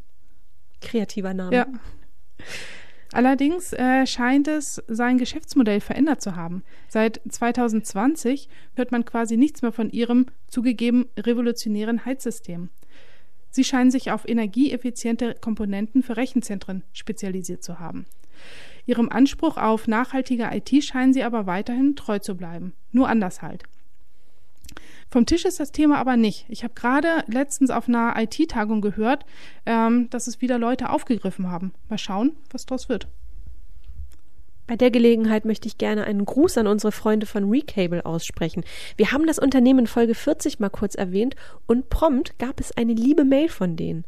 Kreativer 0.81 1.33
Name. 1.33 1.55
Ja. 1.55 1.67
Allerdings 3.11 3.71
äh, 3.73 4.05
scheint 4.05 4.47
es 4.47 4.83
sein 4.87 5.17
Geschäftsmodell 5.17 5.79
verändert 5.79 6.21
zu 6.21 6.35
haben. 6.35 6.63
Seit 6.89 7.21
2020 7.29 8.49
hört 8.75 8.91
man 8.91 9.05
quasi 9.05 9.37
nichts 9.37 9.61
mehr 9.61 9.71
von 9.71 9.89
ihrem 9.89 10.25
zugegeben 10.47 11.05
revolutionären 11.17 12.05
Heizsystem. 12.05 12.69
Sie 13.51 13.63
scheinen 13.63 13.89
sich 13.89 14.11
auf 14.11 14.27
energieeffiziente 14.27 15.35
Komponenten 15.39 16.03
für 16.03 16.17
Rechenzentren 16.17 16.83
spezialisiert 16.91 17.63
zu 17.63 17.79
haben. 17.79 18.05
Ihrem 18.85 19.09
Anspruch 19.09 19.57
auf 19.57 19.87
nachhaltige 19.87 20.49
IT 20.51 20.83
scheinen 20.83 21.13
sie 21.13 21.23
aber 21.23 21.45
weiterhin 21.45 21.95
treu 21.95 22.19
zu 22.19 22.35
bleiben. 22.35 22.73
Nur 22.91 23.09
anders 23.09 23.41
halt. 23.41 23.63
Vom 25.09 25.25
Tisch 25.25 25.45
ist 25.45 25.59
das 25.59 25.71
Thema 25.71 25.97
aber 25.97 26.17
nicht. 26.17 26.45
Ich 26.49 26.63
habe 26.63 26.73
gerade 26.73 27.23
letztens 27.27 27.69
auf 27.69 27.87
einer 27.87 28.15
IT-Tagung 28.17 28.81
gehört, 28.81 29.25
ähm, 29.65 30.09
dass 30.09 30.27
es 30.27 30.41
wieder 30.41 30.57
Leute 30.57 30.89
aufgegriffen 30.89 31.49
haben. 31.49 31.73
Mal 31.89 31.97
schauen, 31.97 32.35
was 32.51 32.65
daraus 32.65 32.89
wird. 32.89 33.07
Bei 34.67 34.75
der 34.75 34.89
Gelegenheit 34.89 35.45
möchte 35.45 35.67
ich 35.67 35.77
gerne 35.77 36.05
einen 36.05 36.25
Gruß 36.25 36.57
an 36.57 36.65
unsere 36.65 36.91
Freunde 36.91 37.27
von 37.27 37.49
Recable 37.51 38.03
aussprechen. 38.03 38.63
Wir 38.97 39.11
haben 39.11 39.27
das 39.27 39.37
Unternehmen 39.37 39.81
in 39.81 39.87
Folge 39.87 40.15
40 40.15 40.59
mal 40.59 40.69
kurz 40.69 40.95
erwähnt 40.95 41.35
und 41.67 41.89
prompt 41.89 42.39
gab 42.39 42.59
es 42.59 42.75
eine 42.75 42.93
liebe 42.93 43.25
Mail 43.25 43.49
von 43.49 43.75
denen. 43.75 44.05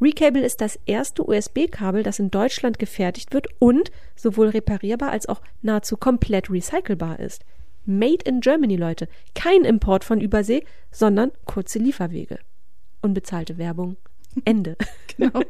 Recable 0.00 0.42
ist 0.42 0.60
das 0.60 0.78
erste 0.86 1.22
USB-Kabel, 1.22 2.02
das 2.02 2.18
in 2.18 2.30
Deutschland 2.30 2.78
gefertigt 2.78 3.34
wird 3.34 3.48
und 3.58 3.90
sowohl 4.16 4.48
reparierbar 4.48 5.10
als 5.10 5.28
auch 5.28 5.42
nahezu 5.60 5.96
komplett 5.96 6.50
recycelbar 6.50 7.20
ist. 7.20 7.44
Made 7.84 8.24
in 8.24 8.40
Germany, 8.40 8.76
Leute. 8.76 9.08
Kein 9.34 9.64
Import 9.64 10.04
von 10.04 10.20
Übersee, 10.20 10.64
sondern 10.90 11.32
kurze 11.44 11.78
Lieferwege. 11.78 12.38
Unbezahlte 13.02 13.58
Werbung. 13.58 13.96
Ende. 14.44 14.76
Genau. 15.16 15.42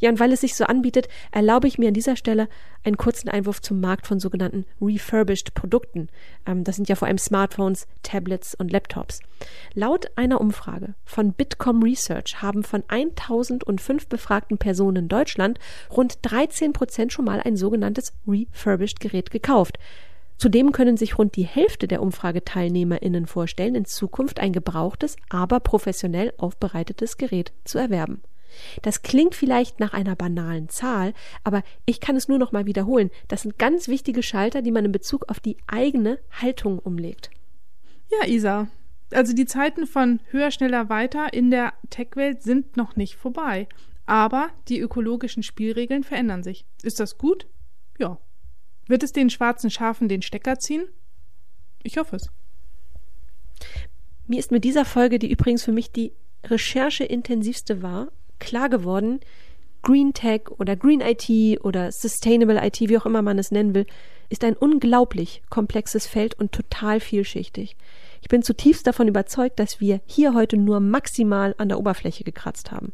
Ja, 0.00 0.10
und 0.10 0.18
weil 0.18 0.32
es 0.32 0.40
sich 0.40 0.54
so 0.54 0.64
anbietet, 0.64 1.08
erlaube 1.30 1.68
ich 1.68 1.78
mir 1.78 1.88
an 1.88 1.94
dieser 1.94 2.16
Stelle 2.16 2.48
einen 2.82 2.96
kurzen 2.96 3.28
Einwurf 3.28 3.60
zum 3.60 3.80
Markt 3.80 4.06
von 4.06 4.18
sogenannten 4.18 4.64
refurbished 4.80 5.54
Produkten. 5.54 6.08
Ähm, 6.46 6.64
das 6.64 6.76
sind 6.76 6.88
ja 6.88 6.96
vor 6.96 7.06
allem 7.06 7.18
Smartphones, 7.18 7.86
Tablets 8.02 8.54
und 8.54 8.72
Laptops. 8.72 9.20
Laut 9.74 10.06
einer 10.16 10.40
Umfrage 10.40 10.94
von 11.04 11.32
Bitkom 11.32 11.82
Research 11.82 12.42
haben 12.42 12.64
von 12.64 12.82
1005 12.88 14.08
befragten 14.08 14.58
Personen 14.58 15.04
in 15.04 15.08
Deutschland 15.08 15.58
rund 15.90 16.18
13 16.22 16.72
Prozent 16.72 17.12
schon 17.12 17.24
mal 17.24 17.40
ein 17.40 17.56
sogenanntes 17.56 18.12
refurbished 18.26 19.00
Gerät 19.00 19.30
gekauft. 19.30 19.78
Zudem 20.38 20.72
können 20.72 20.96
sich 20.96 21.18
rund 21.18 21.36
die 21.36 21.46
Hälfte 21.46 21.88
der 21.88 22.02
UmfrageteilnehmerInnen 22.02 23.26
vorstellen, 23.26 23.74
in 23.74 23.84
Zukunft 23.86 24.38
ein 24.38 24.52
gebrauchtes, 24.52 25.16
aber 25.30 25.60
professionell 25.60 26.32
aufbereitetes 26.36 27.16
Gerät 27.16 27.52
zu 27.64 27.78
erwerben. 27.78 28.22
Das 28.82 29.02
klingt 29.02 29.34
vielleicht 29.34 29.80
nach 29.80 29.92
einer 29.92 30.16
banalen 30.16 30.68
Zahl, 30.68 31.12
aber 31.44 31.62
ich 31.84 32.00
kann 32.00 32.16
es 32.16 32.28
nur 32.28 32.38
noch 32.38 32.52
mal 32.52 32.66
wiederholen. 32.66 33.10
Das 33.28 33.42
sind 33.42 33.58
ganz 33.58 33.88
wichtige 33.88 34.22
Schalter, 34.22 34.62
die 34.62 34.72
man 34.72 34.84
in 34.84 34.92
Bezug 34.92 35.28
auf 35.28 35.40
die 35.40 35.56
eigene 35.66 36.18
Haltung 36.30 36.78
umlegt. 36.78 37.30
Ja, 38.10 38.28
Isa. 38.28 38.68
Also 39.12 39.34
die 39.34 39.46
Zeiten 39.46 39.86
von 39.86 40.20
höher, 40.30 40.50
schneller, 40.50 40.88
weiter 40.88 41.32
in 41.32 41.50
der 41.50 41.74
Tech-Welt 41.90 42.42
sind 42.42 42.76
noch 42.76 42.96
nicht 42.96 43.16
vorbei. 43.16 43.68
Aber 44.04 44.50
die 44.68 44.80
ökologischen 44.80 45.42
Spielregeln 45.42 46.04
verändern 46.04 46.42
sich. 46.42 46.64
Ist 46.82 47.00
das 47.00 47.18
gut? 47.18 47.46
Ja. 47.98 48.18
Wird 48.86 49.02
es 49.02 49.12
den 49.12 49.30
schwarzen 49.30 49.70
Schafen 49.70 50.08
den 50.08 50.22
Stecker 50.22 50.58
ziehen? 50.58 50.86
Ich 51.82 51.98
hoffe 51.98 52.16
es. 52.16 52.30
Mir 54.26 54.38
ist 54.38 54.50
mit 54.50 54.64
dieser 54.64 54.84
Folge, 54.84 55.18
die 55.18 55.30
übrigens 55.30 55.62
für 55.64 55.72
mich 55.72 55.92
die 55.92 56.12
rechercheintensivste 56.44 57.82
war, 57.82 58.08
klar 58.38 58.68
geworden, 58.68 59.20
Green 59.82 60.12
Tech 60.12 60.50
oder 60.58 60.74
Green 60.74 61.00
IT 61.00 61.60
oder 61.64 61.92
Sustainable 61.92 62.60
IT, 62.64 62.80
wie 62.80 62.98
auch 62.98 63.06
immer 63.06 63.22
man 63.22 63.38
es 63.38 63.52
nennen 63.52 63.74
will, 63.74 63.86
ist 64.28 64.42
ein 64.42 64.56
unglaublich 64.56 65.42
komplexes 65.48 66.08
Feld 66.08 66.34
und 66.34 66.50
total 66.50 66.98
vielschichtig. 66.98 67.76
Ich 68.20 68.28
bin 68.28 68.42
zutiefst 68.42 68.86
davon 68.86 69.06
überzeugt, 69.06 69.60
dass 69.60 69.80
wir 69.80 70.00
hier 70.06 70.34
heute 70.34 70.56
nur 70.56 70.80
maximal 70.80 71.54
an 71.58 71.68
der 71.68 71.78
Oberfläche 71.78 72.24
gekratzt 72.24 72.72
haben. 72.72 72.92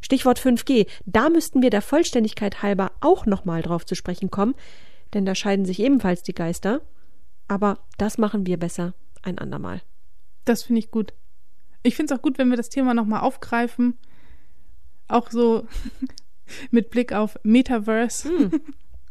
Stichwort 0.00 0.38
5G, 0.38 0.86
da 1.04 1.28
müssten 1.28 1.60
wir 1.60 1.70
der 1.70 1.82
Vollständigkeit 1.82 2.62
halber 2.62 2.92
auch 3.00 3.26
nochmal 3.26 3.60
drauf 3.60 3.84
zu 3.84 3.94
sprechen 3.94 4.30
kommen, 4.30 4.54
denn 5.14 5.24
da 5.26 5.34
scheiden 5.34 5.64
sich 5.64 5.80
ebenfalls 5.80 6.22
die 6.22 6.34
Geister. 6.34 6.80
Aber 7.48 7.78
das 7.98 8.18
machen 8.18 8.46
wir 8.46 8.56
besser 8.58 8.94
ein 9.22 9.38
andermal. 9.38 9.80
Das 10.44 10.62
finde 10.64 10.78
ich 10.80 10.90
gut. 10.90 11.12
Ich 11.82 11.96
finde 11.96 12.12
es 12.12 12.18
auch 12.18 12.22
gut, 12.22 12.38
wenn 12.38 12.48
wir 12.50 12.56
das 12.56 12.68
Thema 12.70 12.94
nochmal 12.94 13.20
aufgreifen. 13.20 13.96
Auch 15.08 15.30
so 15.30 15.66
mit 16.70 16.90
Blick 16.90 17.12
auf 17.12 17.38
Metaverse, 17.42 18.28
Hm. 18.28 18.50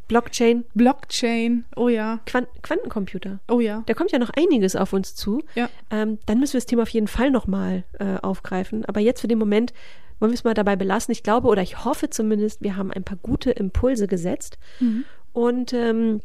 Blockchain, 0.07 0.65
Blockchain. 0.75 1.65
Oh 1.75 1.87
ja, 1.89 2.19
Quant 2.25 2.47
Quantencomputer. 2.61 3.39
oh 3.49 3.59
ja. 3.59 3.83
Da 3.85 3.93
kommt 3.93 4.11
ja 4.11 4.19
noch 4.19 4.31
einiges 4.35 4.75
auf 4.75 4.93
uns 4.93 5.15
zu. 5.15 5.41
Ja. 5.55 5.69
Ähm, 5.89 6.19
dann 6.25 6.39
müssen 6.39 6.53
wir 6.53 6.59
das 6.59 6.65
Thema 6.65 6.83
auf 6.83 6.89
jeden 6.89 7.07
Fall 7.07 7.31
nochmal 7.31 7.83
äh, 7.99 8.17
aufgreifen. 8.17 8.85
Aber 8.85 8.99
jetzt 8.99 9.21
für 9.21 9.27
den 9.27 9.39
Moment 9.39 9.73
wollen 10.19 10.31
wir 10.31 10.35
es 10.35 10.43
mal 10.43 10.53
dabei 10.53 10.75
belassen. 10.75 11.11
Ich 11.11 11.23
glaube 11.23 11.47
oder 11.47 11.61
ich 11.61 11.85
hoffe 11.85 12.09
zumindest, 12.09 12.61
wir 12.61 12.75
haben 12.75 12.91
ein 12.91 13.03
paar 13.03 13.17
gute 13.17 13.51
Impulse 13.51 14.07
gesetzt. 14.07 14.57
Mhm. 14.79 15.05
Und 15.33 15.73
ähm, 15.73 16.21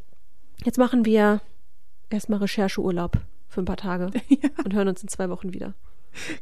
jetzt 0.64 0.78
machen 0.78 1.04
wir 1.04 1.40
erstmal 2.11 2.40
Rechercheurlaub 2.40 3.18
für 3.48 3.62
ein 3.62 3.64
paar 3.64 3.76
Tage 3.76 4.11
ja. 4.28 4.50
und 4.64 4.74
hören 4.74 4.88
uns 4.88 5.02
in 5.02 5.09
zwei 5.09 5.28
Wochen 5.30 5.52
wieder. 5.52 5.74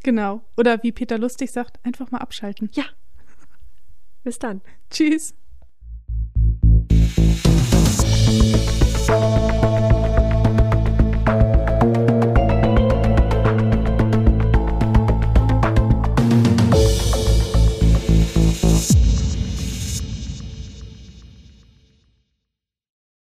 Genau. 0.03 0.43
Oder 0.57 0.83
wie 0.83 0.93
Peter 0.93 1.19
Lustig 1.19 1.51
sagt, 1.51 1.79
einfach 1.85 2.11
mal 2.11 2.19
abschalten. 2.19 2.71
Ja. 2.73 2.85
Bis 4.23 4.39
dann. 4.39 4.61
Tschüss. 4.91 5.35